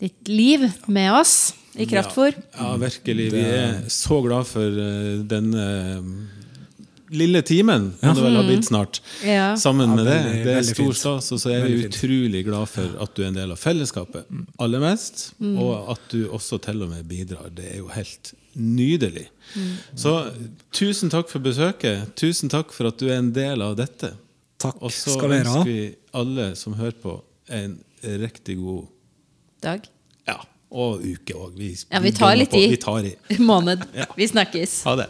[0.01, 2.35] ditt liv med oss i Kraftfôr.
[2.35, 3.29] Ja, ja, virkelig.
[3.33, 5.65] Vi er så glad for eh, denne
[7.17, 8.13] lille timen, ja.
[8.13, 8.99] det vel har blitt snart.
[9.25, 9.55] Ja.
[9.59, 10.15] Sammen Ja, med det.
[10.25, 11.95] veldig- Det er stor stas, og så er vi fint.
[11.95, 14.25] utrolig glad for at du er en del av fellesskapet.
[14.59, 15.33] Aller mest.
[15.41, 17.49] Og at du også til og med bidrar.
[17.55, 19.27] Det er jo helt nydelig.
[19.95, 20.31] Så
[20.71, 22.13] tusen takk for besøket.
[22.15, 24.13] Tusen takk for at du er en del av dette.
[24.59, 25.57] Takk Og så skal dere ha.
[25.59, 28.87] ønsker vi alle som hører på, en riktig god
[29.61, 29.81] Dag.
[30.27, 30.37] ja,
[30.71, 31.57] og uke òg.
[31.57, 32.57] Vi, Ja, vi tar litt på.
[32.57, 32.69] i.
[32.69, 33.15] Vi tar i.
[33.39, 33.83] Måned.
[33.93, 34.05] Ja.
[34.15, 34.83] Vi snakkes.
[34.83, 35.09] Ha det.